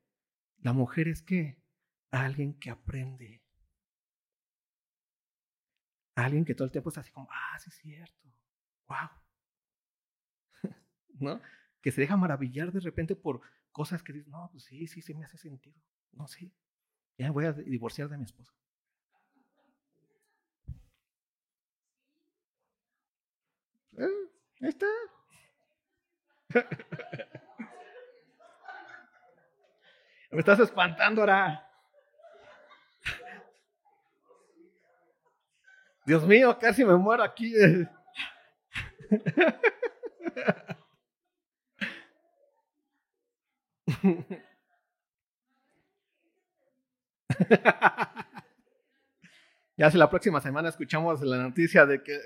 [0.60, 1.62] la mujer es que
[2.12, 3.42] alguien que aprende.
[6.16, 8.30] Alguien que todo el tiempo está así como, ah, sí es cierto.
[8.88, 9.10] Wow.
[11.20, 11.42] ¿No?
[11.82, 13.42] Que se deja maravillar de repente por
[13.72, 15.82] cosas que dice, no, pues sí, sí, sí me hace sentido.
[16.12, 16.54] No, sí.
[17.18, 18.54] Ya voy a divorciar de mi esposo.
[23.98, 24.30] Eh,
[24.62, 24.88] ahí está.
[30.32, 31.68] Me estás espantando ahora.
[36.06, 37.54] Dios mío, casi me muero aquí.
[49.78, 52.20] ya si la próxima semana escuchamos la noticia de que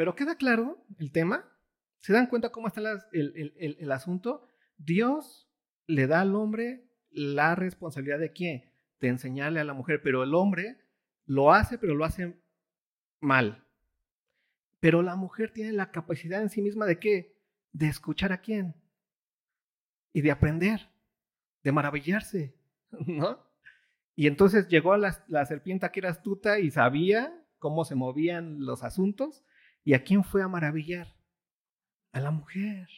[0.00, 1.44] Pero queda claro el tema.
[2.00, 2.80] ¿Se dan cuenta cómo está
[3.12, 4.48] el, asunto?
[4.84, 5.48] Dios
[5.86, 8.72] le da al hombre la responsabilidad de qué?
[9.00, 10.78] De enseñarle a la mujer, pero el hombre
[11.26, 12.40] lo hace, pero lo hace
[13.20, 13.64] mal.
[14.80, 17.36] Pero la mujer tiene la capacidad en sí misma de qué?
[17.72, 18.74] De escuchar a quién.
[20.12, 20.88] Y de aprender,
[21.62, 22.54] de maravillarse,
[23.06, 23.38] ¿no?
[24.16, 28.82] Y entonces llegó la, la serpiente que era astuta y sabía cómo se movían los
[28.82, 29.44] asuntos
[29.84, 31.14] ¿Y a quién fue a maravillar?
[32.12, 32.88] A la mujer.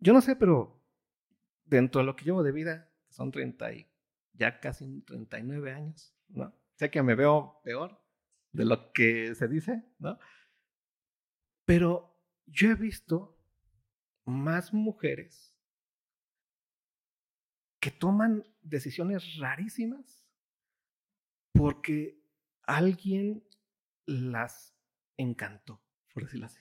[0.00, 0.82] Yo no sé, pero
[1.64, 3.90] dentro de lo que llevo de vida, son 30 y
[4.32, 6.54] ya casi 39 años, ¿no?
[6.76, 8.02] Sé que me veo peor
[8.52, 10.18] de lo que se dice, ¿no?
[11.66, 13.38] Pero yo he visto
[14.24, 15.54] más mujeres
[17.80, 20.26] que toman decisiones rarísimas
[21.52, 22.22] porque
[22.62, 23.46] alguien
[24.06, 24.76] las
[25.16, 25.82] encantó,
[26.12, 26.60] por decirlo así,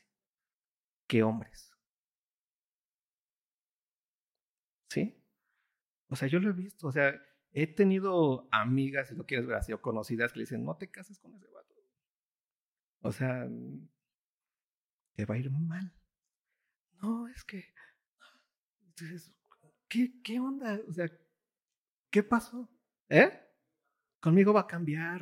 [1.08, 1.69] que hombres.
[4.90, 5.24] ¿Sí?
[6.08, 7.14] O sea, yo lo he visto, o sea,
[7.52, 10.90] he tenido amigas, si lo quieres ver así, o conocidas que le dicen, no te
[10.90, 11.76] cases con ese vato.
[13.02, 13.48] O sea,
[15.14, 15.94] te va a ir mal.
[17.02, 17.74] No, es que,
[18.88, 19.34] entonces,
[19.88, 20.80] ¿qué, qué onda?
[20.88, 21.10] O sea,
[22.10, 22.70] ¿qué pasó?
[23.10, 23.46] ¿Eh?
[24.20, 25.22] conmigo va a cambiar,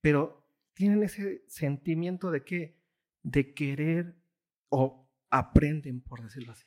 [0.00, 2.80] pero tienen ese sentimiento de que,
[3.22, 4.16] de querer
[4.68, 6.66] o aprenden, por decirlo así,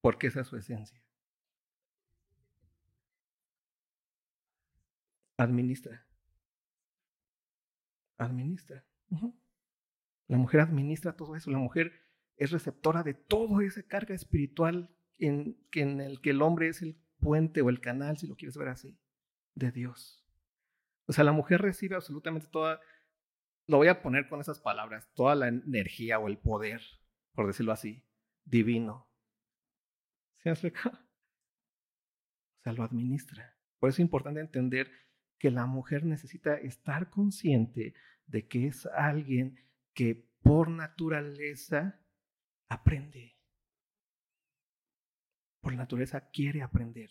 [0.00, 1.03] porque esa es su esencia.
[5.36, 6.06] Administra.
[8.18, 8.84] Administra.
[10.28, 11.50] La mujer administra todo eso.
[11.50, 11.92] La mujer
[12.36, 17.00] es receptora de toda esa carga espiritual en, en el que el hombre es el
[17.18, 18.98] puente o el canal, si lo quieres ver así,
[19.54, 20.24] de Dios.
[21.06, 22.80] O sea, la mujer recibe absolutamente toda,
[23.66, 26.80] lo voy a poner con esas palabras, toda la energía o el poder,
[27.32, 28.04] por decirlo así,
[28.44, 29.08] divino.
[30.38, 31.06] ¿Se acerca?
[32.58, 33.56] O sea, lo administra.
[33.78, 34.90] Por eso es importante entender
[35.44, 37.92] que la mujer necesita estar consciente
[38.26, 39.58] de que es alguien
[39.92, 42.00] que por naturaleza
[42.66, 43.36] aprende.
[45.60, 47.10] Por naturaleza quiere aprender.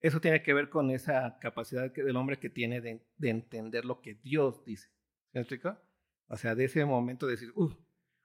[0.00, 4.14] Eso tiene que ver con esa capacidad del hombre que tiene de, entender lo que
[4.14, 4.88] Dios dice.
[5.32, 5.82] ¿Se explica?
[6.28, 7.74] O sea, de ese momento de decir, uff,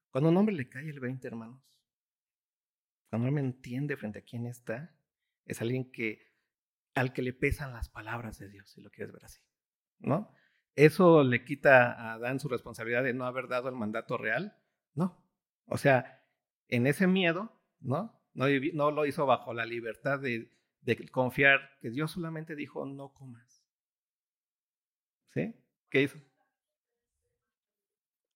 [0.10, 1.62] cuando un hombre le cae el 20, hermanos,
[3.10, 4.96] cuando un hombre entiende frente a quién está,
[5.46, 6.34] es alguien que
[6.94, 9.42] al que le pesan las palabras de Dios, si lo quieres ver así,
[10.00, 10.34] ¿no?
[10.76, 14.58] Eso le quita a Adán su responsabilidad de no haber dado el mandato real,
[14.94, 15.22] ¿no?
[15.66, 16.26] O sea,
[16.70, 18.22] en ese miedo, ¿no?
[18.34, 20.56] No, no lo hizo bajo la libertad de,
[20.86, 23.66] de confiar que Dios solamente dijo no comas.
[25.34, 25.54] ¿Sí?
[25.90, 26.20] ¿Qué hizo?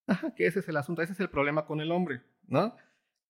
[0.08, 2.76] Ajá, que ese es el asunto, ese es el problema con el hombre, ¿no?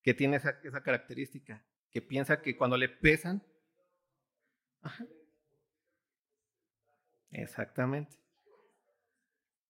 [0.02, 3.44] Que tiene esa, esa característica, que piensa que cuando le pesan...
[4.82, 5.06] Ajá.
[7.32, 8.18] Exactamente.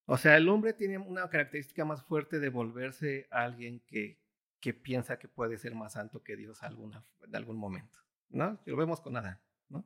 [0.05, 4.21] O sea, el hombre tiene una característica más fuerte de volverse alguien que,
[4.59, 7.97] que piensa que puede ser más santo que Dios alguna, en algún momento.
[8.29, 8.59] ¿No?
[8.65, 9.85] Lo vemos con Adán, ¿no?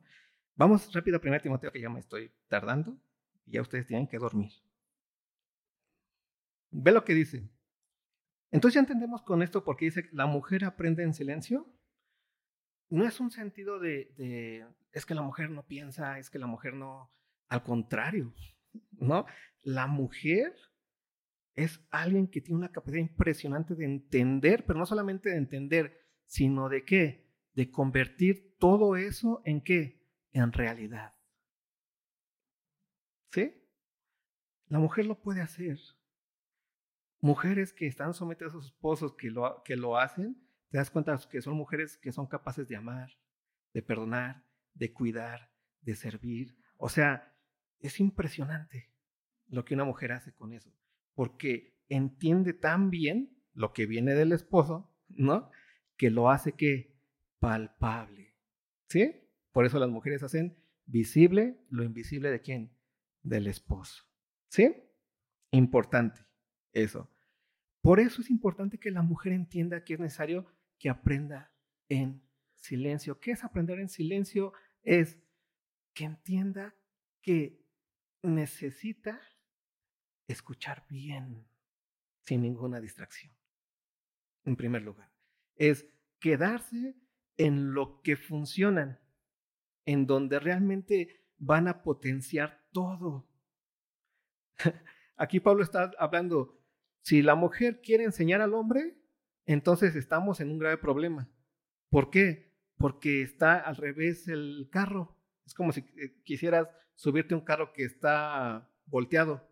[0.56, 2.96] Vamos rápido a 1 Timoteo, que ya me estoy tardando,
[3.44, 4.52] y ya ustedes tienen que dormir.
[6.70, 7.48] Ve lo que dice.
[8.50, 11.66] Entonces ya entendemos con esto porque dice, la mujer aprende en silencio.
[12.88, 16.46] No es un sentido de, de, es que la mujer no piensa, es que la
[16.46, 17.12] mujer no,
[17.48, 18.32] al contrario,
[18.92, 19.26] ¿no?
[19.62, 20.54] La mujer
[21.54, 26.68] es alguien que tiene una capacidad impresionante de entender, pero no solamente de entender, sino
[26.68, 27.23] de qué?
[27.54, 30.02] De convertir todo eso en qué?
[30.32, 31.14] En realidad.
[33.30, 33.54] ¿Sí?
[34.66, 35.78] La mujer lo puede hacer.
[37.20, 41.18] Mujeres que están sometidas a sus esposos que lo, que lo hacen, te das cuenta
[41.30, 43.10] que son mujeres que son capaces de amar,
[43.72, 44.44] de perdonar,
[44.74, 46.56] de cuidar, de servir.
[46.76, 47.34] O sea,
[47.80, 48.92] es impresionante
[49.46, 50.72] lo que una mujer hace con eso,
[51.14, 55.50] porque entiende tan bien lo que viene del esposo, ¿no?
[55.96, 56.93] Que lo hace que
[57.44, 58.34] palpable.
[58.88, 59.14] ¿Sí?
[59.52, 62.74] Por eso las mujeres hacen visible lo invisible de quién?
[63.22, 64.04] Del esposo.
[64.48, 64.74] ¿Sí?
[65.50, 66.24] Importante
[66.72, 67.10] eso.
[67.82, 70.46] Por eso es importante que la mujer entienda que es necesario
[70.78, 71.52] que aprenda
[71.90, 72.22] en
[72.54, 73.20] silencio.
[73.20, 74.54] ¿Qué es aprender en silencio?
[74.82, 75.20] Es
[75.92, 76.74] que entienda
[77.20, 77.62] que
[78.22, 79.20] necesita
[80.28, 81.46] escuchar bien,
[82.20, 83.34] sin ninguna distracción.
[84.46, 85.12] En primer lugar,
[85.56, 85.86] es
[86.18, 86.96] quedarse
[87.36, 89.00] en lo que funcionan,
[89.84, 93.28] en donde realmente van a potenciar todo.
[95.16, 96.60] Aquí Pablo está hablando,
[97.02, 98.98] si la mujer quiere enseñar al hombre,
[99.46, 101.30] entonces estamos en un grave problema.
[101.90, 102.54] ¿Por qué?
[102.76, 105.16] Porque está al revés el carro.
[105.44, 109.50] Es como si eh, quisieras subirte un carro que está volteado.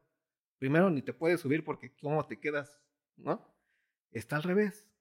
[0.59, 2.81] Primero ni te puedes subir porque cómo te quedas,
[3.17, 3.55] ¿no?
[4.13, 4.92] Está al revés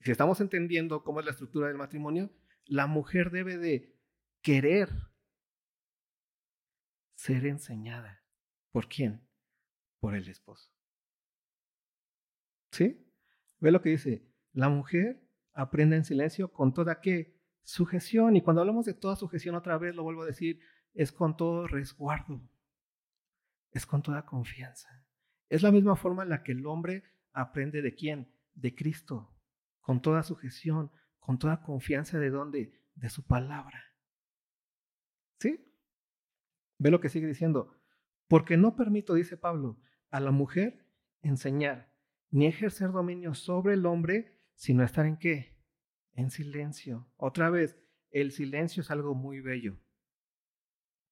[0.00, 2.30] si estamos entendiendo cómo es la estructura del matrimonio,
[2.66, 3.96] la mujer debe de
[4.42, 4.88] querer
[7.16, 8.22] ser enseñada.
[8.70, 9.26] ¿Por quién?
[9.98, 10.70] Por el esposo.
[12.70, 13.04] ¿Sí?
[13.58, 14.24] Ve lo que dice.
[14.52, 17.36] La mujer aprende en silencio con toda qué?
[17.64, 18.36] Sujeción.
[18.36, 20.60] Y cuando hablamos de toda sujeción, otra vez lo vuelvo a decir,
[20.94, 22.40] es con todo resguardo.
[23.72, 25.04] Es con toda confianza.
[25.48, 28.32] Es la misma forma en la que el hombre aprende de quién?
[28.54, 29.37] De Cristo
[29.88, 32.78] con toda sujeción, con toda confianza de dónde?
[32.94, 33.82] De su palabra.
[35.40, 35.64] ¿Sí?
[36.76, 37.74] Ve lo que sigue diciendo.
[38.26, 39.80] Porque no permito, dice Pablo,
[40.10, 40.86] a la mujer
[41.22, 41.90] enseñar
[42.28, 45.58] ni ejercer dominio sobre el hombre, sino estar en qué?
[46.12, 47.10] En silencio.
[47.16, 47.78] Otra vez,
[48.10, 49.80] el silencio es algo muy bello.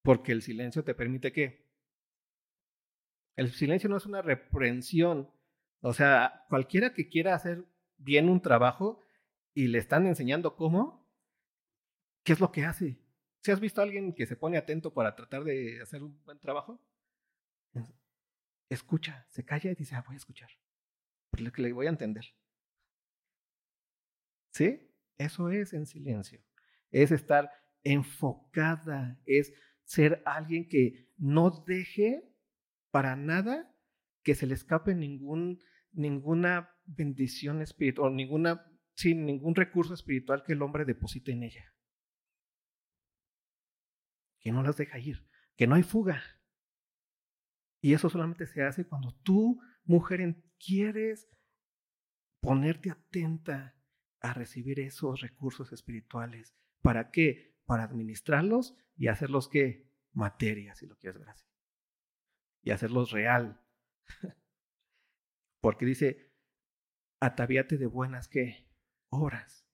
[0.02, 1.66] Porque el silencio te permite qué?
[3.36, 5.30] El silencio no es una reprensión.
[5.80, 7.64] O sea, cualquiera que quiera hacer
[7.98, 9.02] bien un trabajo
[9.54, 11.08] y le están enseñando cómo,
[12.22, 13.00] ¿qué es lo que hace?
[13.40, 16.38] ¿Si has visto a alguien que se pone atento para tratar de hacer un buen
[16.38, 16.84] trabajo?
[18.68, 20.50] Escucha, se calla y dice, ah, voy a escuchar,
[21.30, 22.24] porque le voy a entender.
[24.50, 24.90] ¿Sí?
[25.16, 26.42] Eso es en silencio.
[26.90, 27.50] Es estar
[27.84, 29.52] enfocada, es
[29.84, 32.28] ser alguien que no deje
[32.90, 33.72] para nada
[34.22, 40.62] que se le escape ningún, ninguna bendición espiritual, ninguna, sin ningún recurso espiritual que el
[40.62, 41.74] hombre deposite en ella.
[44.40, 45.26] Que no las deja ir,
[45.56, 46.22] que no hay fuga.
[47.80, 50.20] Y eso solamente se hace cuando tú, mujer,
[50.58, 51.28] quieres
[52.40, 53.76] ponerte atenta
[54.20, 56.56] a recibir esos recursos espirituales.
[56.82, 57.56] ¿Para qué?
[57.64, 61.46] Para administrarlos y hacerlos que materia, si lo quieres ver así.
[62.62, 63.60] Y hacerlos real.
[65.60, 66.25] Porque dice,
[67.20, 68.66] ataviate de buenas que
[69.08, 69.66] obras.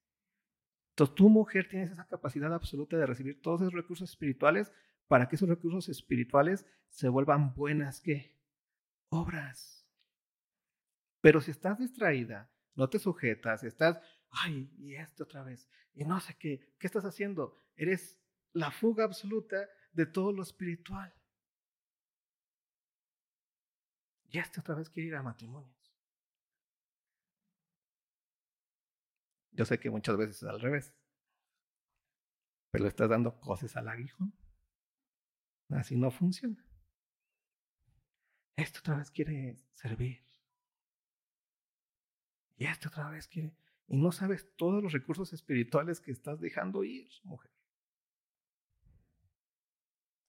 [0.91, 4.73] Entonces, tu mujer tienes esa capacidad absoluta de recibir todos esos recursos espirituales
[5.09, 8.39] para que esos recursos espirituales se vuelvan buenas que
[9.09, 9.87] obras.
[11.21, 16.21] Pero si estás distraída, no te sujetas, estás, ay, y esto otra vez, y no
[16.21, 17.63] sé qué, ¿qué estás haciendo?
[17.77, 18.19] Eres
[18.53, 21.15] la fuga absoluta de todo lo espiritual.
[24.31, 25.82] Y este otra vez quiere ir a matrimonios.
[29.53, 30.95] Yo sé que muchas veces es al revés,
[32.71, 34.35] pero estás dando cosas al aguijón.
[35.69, 36.65] Así no funciona.
[38.57, 40.23] Esto otra vez quiere servir.
[42.57, 43.57] Y este otra vez quiere.
[43.89, 47.51] Y no sabes todos los recursos espirituales que estás dejando ir, mujer.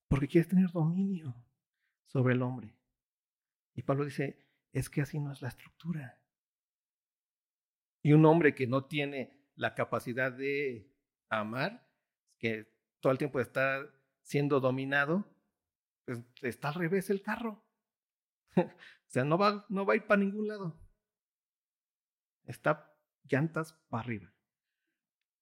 [0.08, 1.36] Porque quieres tener dominio
[2.06, 2.78] sobre el hombre.
[3.74, 6.23] Y Pablo dice, es que así no es la estructura.
[8.04, 10.94] Y un hombre que no tiene la capacidad de
[11.30, 11.90] amar,
[12.38, 13.90] que todo el tiempo está
[14.22, 15.26] siendo dominado,
[16.06, 17.64] pues está al revés el carro.
[18.56, 18.70] o
[19.08, 20.80] sea, no va, no va a ir para ningún lado.
[22.46, 22.94] Está
[23.24, 24.34] llantas para arriba.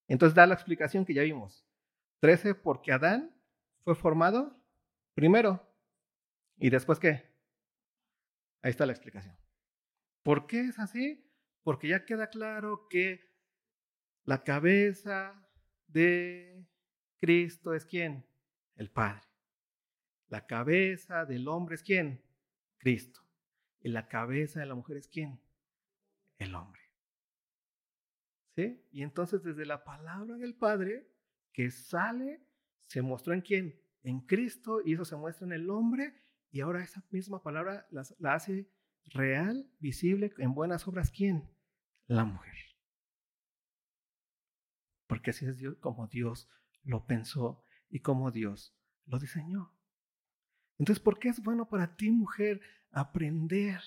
[0.08, 1.66] Entonces da la explicación que ya vimos.
[2.20, 3.36] Trece, porque Adán
[3.84, 4.64] fue formado
[5.16, 5.68] primero.
[6.58, 7.32] ¿Y después qué?
[8.62, 9.36] Ahí está la explicación.
[10.24, 11.26] ¿Por qué es así?
[11.64, 13.22] Porque ya queda claro que
[14.24, 15.48] la cabeza
[15.88, 16.66] de
[17.20, 18.26] Cristo es quién?
[18.76, 19.28] El Padre.
[20.28, 22.24] La cabeza del hombre es quién?
[22.78, 23.22] Cristo.
[23.82, 25.42] Y la cabeza de la mujer es quién?
[26.38, 26.82] El hombre.
[28.56, 28.86] ¿Sí?
[28.92, 31.08] Y entonces desde la palabra del Padre
[31.54, 32.46] que sale,
[32.88, 33.82] se mostró en quién?
[34.04, 36.14] En Cristo, y eso se muestra en el hombre,
[36.52, 38.70] y ahora esa misma palabra la, hace
[39.06, 41.50] real, visible, en buenas obras, ¿quién?
[42.08, 42.56] La mujer.
[45.08, 46.50] Porque así es Dios, como Dios
[46.84, 48.76] lo pensó y como Dios
[49.06, 49.76] lo diseñó.
[50.78, 53.82] Entonces, ¿por qué es bueno para ti, mujer, aprender,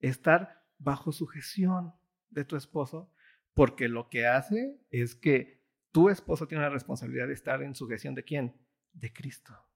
[0.00, 1.94] estar bajo sujeción
[2.28, 3.12] de tu esposo?
[3.54, 8.14] Porque lo que hace es que tu esposo tiene la responsabilidad de estar en sujeción
[8.14, 8.60] de quién?
[8.92, 9.69] De Cristo.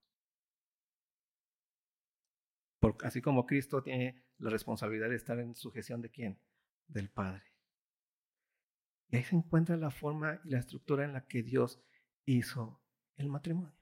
[3.02, 6.38] Así como Cristo tiene la responsabilidad de estar en sujeción de quién?
[6.86, 7.42] Del Padre.
[9.08, 11.82] Y ahí se encuentra la forma y la estructura en la que Dios
[12.24, 12.82] hizo
[13.16, 13.76] el matrimonio.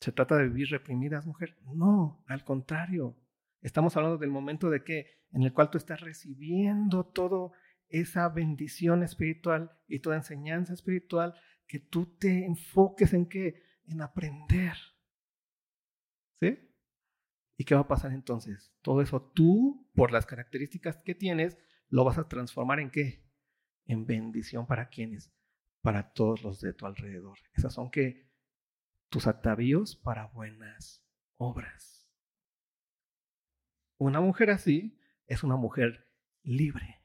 [0.00, 1.56] ¿Se trata de vivir reprimidas, mujer?
[1.74, 3.16] No, al contrario.
[3.62, 7.56] Estamos hablando del momento de que en el cual tú estás recibiendo toda
[7.88, 11.34] esa bendición espiritual y toda enseñanza espiritual,
[11.66, 13.62] que tú te enfoques en qué?
[13.86, 14.76] En aprender.
[16.40, 16.58] ¿Sí?
[17.56, 18.74] ¿Y qué va a pasar entonces?
[18.82, 21.56] Todo eso tú, por las características que tienes,
[21.88, 23.24] lo vas a transformar en qué?
[23.86, 25.32] En bendición para quienes?
[25.80, 27.38] Para todos los de tu alrededor.
[27.52, 28.28] Esas son que
[29.08, 31.06] tus atavíos para buenas
[31.36, 32.10] obras.
[33.98, 36.10] Una mujer así es una mujer
[36.42, 37.02] libre.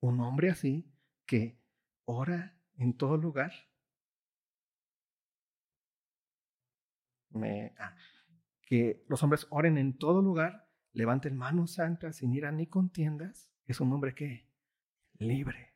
[0.00, 0.90] Un hombre así
[1.26, 1.60] que
[2.04, 3.52] ora en todo lugar.
[7.78, 7.96] Ah,
[8.62, 13.80] que los hombres oren en todo lugar, levanten manos santas sin ira ni contiendas, es
[13.80, 14.48] un hombre que
[15.18, 15.74] libre.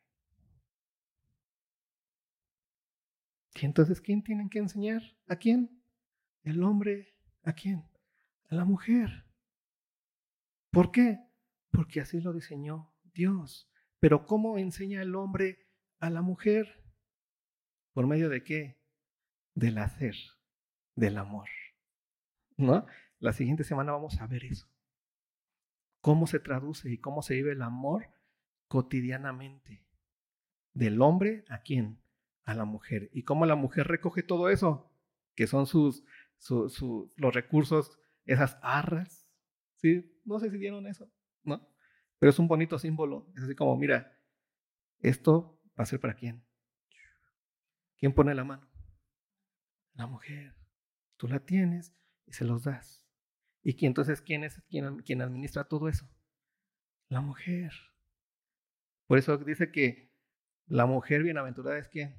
[3.55, 5.01] ¿Y entonces quién tienen que enseñar?
[5.27, 5.81] ¿A quién?
[6.43, 7.85] El hombre ¿A quién?
[8.49, 9.23] A la mujer.
[10.69, 11.17] ¿Por qué?
[11.71, 13.71] Porque así lo diseñó Dios.
[13.99, 15.65] Pero ¿cómo enseña el hombre
[15.99, 16.83] a la mujer?
[17.93, 18.81] ¿Por medio de qué?
[19.55, 20.15] Del hacer,
[20.97, 21.47] del amor.
[22.57, 22.85] ¿No?
[23.19, 24.67] La siguiente semana vamos a ver eso.
[26.01, 28.09] Cómo se traduce y cómo se vive el amor
[28.67, 29.85] cotidianamente.
[30.73, 32.01] Del hombre a quién?
[32.43, 33.09] A la mujer.
[33.13, 34.91] ¿Y cómo la mujer recoge todo eso?
[35.35, 36.03] Que son sus
[37.15, 39.31] los recursos, esas arras.
[39.75, 40.19] ¿sí?
[40.25, 41.11] No sé si dieron eso,
[41.43, 41.67] ¿no?
[42.19, 43.31] Pero es un bonito símbolo.
[43.35, 44.19] Es así como, mira,
[44.99, 46.43] esto va a ser para quién.
[47.97, 48.67] ¿Quién pone la mano?
[49.93, 50.56] La mujer.
[51.17, 51.95] Tú la tienes
[52.25, 53.05] y se los das.
[53.63, 56.09] ¿Y entonces quién es quien, quien administra todo eso?
[57.09, 57.71] La mujer.
[59.07, 60.13] Por eso dice que
[60.67, 62.15] la mujer bienaventurada es quién?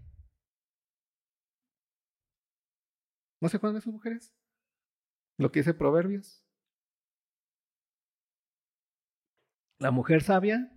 [3.41, 4.35] ¿No se acuerdan de esas mujeres?
[5.37, 6.45] Lo que dice Proverbios.
[9.79, 10.73] La mujer sabia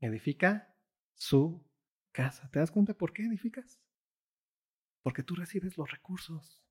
[0.00, 0.74] edifica
[1.14, 1.68] su
[2.12, 2.48] casa.
[2.50, 3.78] ¿Te das cuenta por qué edificas?
[5.06, 6.66] Porque tú recibes los recursos.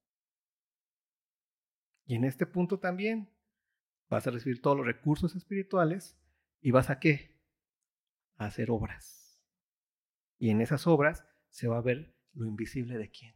[2.05, 3.33] Y en este punto también
[4.09, 6.19] vas a recibir todos los recursos espirituales
[6.59, 7.39] y vas a qué?
[8.35, 9.41] A hacer obras.
[10.37, 13.35] Y en esas obras se va a ver lo invisible de quién?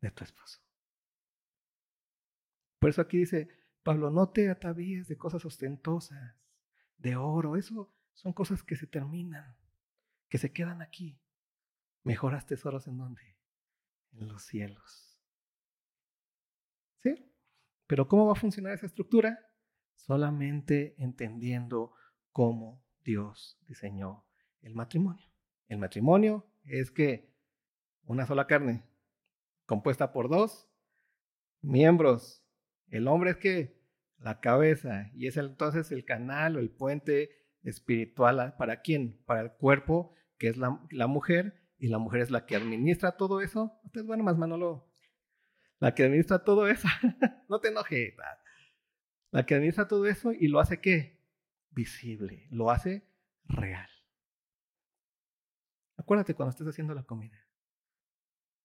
[0.00, 0.58] De tu esposo.
[2.78, 3.50] Por eso aquí dice,
[3.82, 6.34] Pablo, no te atavíes de cosas ostentosas,
[6.96, 9.58] de oro, eso son cosas que se terminan,
[10.30, 11.20] que se quedan aquí.
[12.04, 13.37] Mejoras tesoros en dónde?
[14.12, 15.20] En los cielos.
[17.02, 17.32] ¿Sí?
[17.86, 19.38] Pero ¿cómo va a funcionar esa estructura?
[19.94, 21.92] Solamente entendiendo
[22.32, 24.24] cómo Dios diseñó
[24.60, 25.26] el matrimonio.
[25.68, 27.34] El matrimonio es que
[28.04, 28.84] una sola carne,
[29.66, 30.68] compuesta por dos
[31.60, 32.42] miembros.
[32.88, 33.78] El hombre es que
[34.18, 37.30] la cabeza y es entonces el canal o el puente
[37.62, 39.22] espiritual para quién?
[39.26, 43.16] Para el cuerpo, que es la, la mujer, y la mujer es la que administra
[43.16, 43.80] todo eso.
[43.84, 44.88] Ustedes, bueno, más Manolo,
[45.78, 46.88] la que administra todo eso.
[47.48, 48.14] no te enojes.
[49.30, 51.20] La que administra todo eso y lo hace qué?
[51.70, 53.06] Visible, lo hace
[53.44, 53.88] real.
[55.96, 57.38] Acuérdate cuando estés haciendo la comida.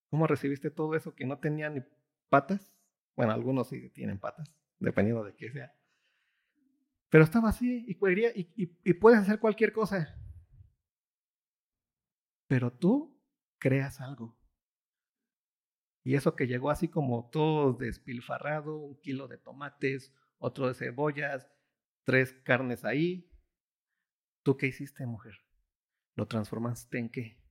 [0.09, 1.82] ¿Cómo recibiste todo eso que no tenía ni
[2.30, 2.76] patas?
[3.16, 5.76] Bueno, algunos sí tienen patas, dependiendo de qué sea.
[7.09, 7.97] Pero estaba así y,
[8.39, 10.16] y, y puedes hacer cualquier cosa.
[12.53, 13.19] Pero tú
[13.57, 14.37] creas algo.
[16.03, 21.49] Y eso que llegó así como todo despilfarrado, un kilo de tomates, otro de cebollas,
[22.03, 23.27] tres carnes ahí.
[24.43, 25.33] ¿Tú qué hiciste, mujer?
[26.13, 27.43] ¿Lo transformaste en qué?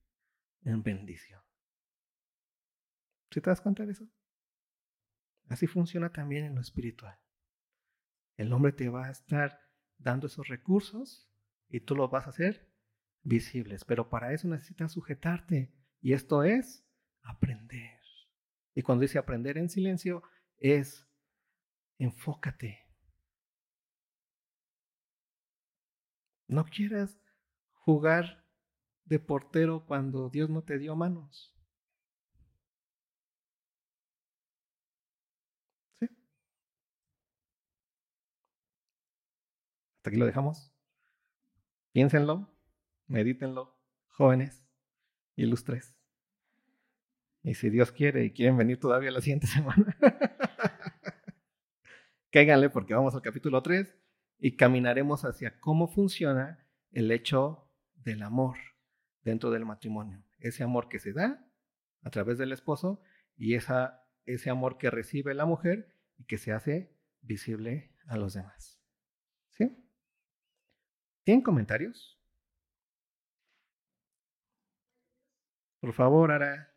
[0.61, 1.41] En bendición.
[3.29, 4.07] ¿Sí te das cuenta de eso?
[5.49, 7.19] Así funciona también en lo espiritual.
[8.37, 9.59] El hombre te va a estar
[9.97, 11.29] dando esos recursos
[11.67, 12.72] y tú los vas a hacer
[13.23, 16.85] visibles, pero para eso necesitas sujetarte y esto es
[17.21, 17.99] aprender.
[18.75, 20.23] Y cuando dice aprender en silencio
[20.57, 21.07] es
[21.97, 22.79] enfócate.
[26.47, 27.19] No quieras
[27.71, 28.45] jugar
[29.05, 31.53] de portero cuando Dios no te dio manos.
[39.97, 40.69] Hasta aquí lo dejamos.
[41.93, 42.52] Piénsenlo,
[43.07, 43.77] medítenlo,
[44.07, 44.65] jóvenes,
[45.35, 45.95] ilustres.
[47.41, 49.97] Y si Dios quiere y quieren venir todavía la siguiente semana,
[52.31, 53.95] cáiganle porque vamos al capítulo 3
[54.39, 58.57] y caminaremos hacia cómo funciona el hecho del amor
[59.23, 60.23] dentro del matrimonio.
[60.39, 61.45] Ese amor que se da
[62.01, 63.01] a través del esposo
[63.35, 68.33] y esa, ese amor que recibe la mujer y que se hace visible a los
[68.33, 68.81] demás.
[69.49, 69.77] ¿Sí?
[71.23, 72.19] ¿Tienen comentarios?
[75.83, 76.72] Por favor, Ara.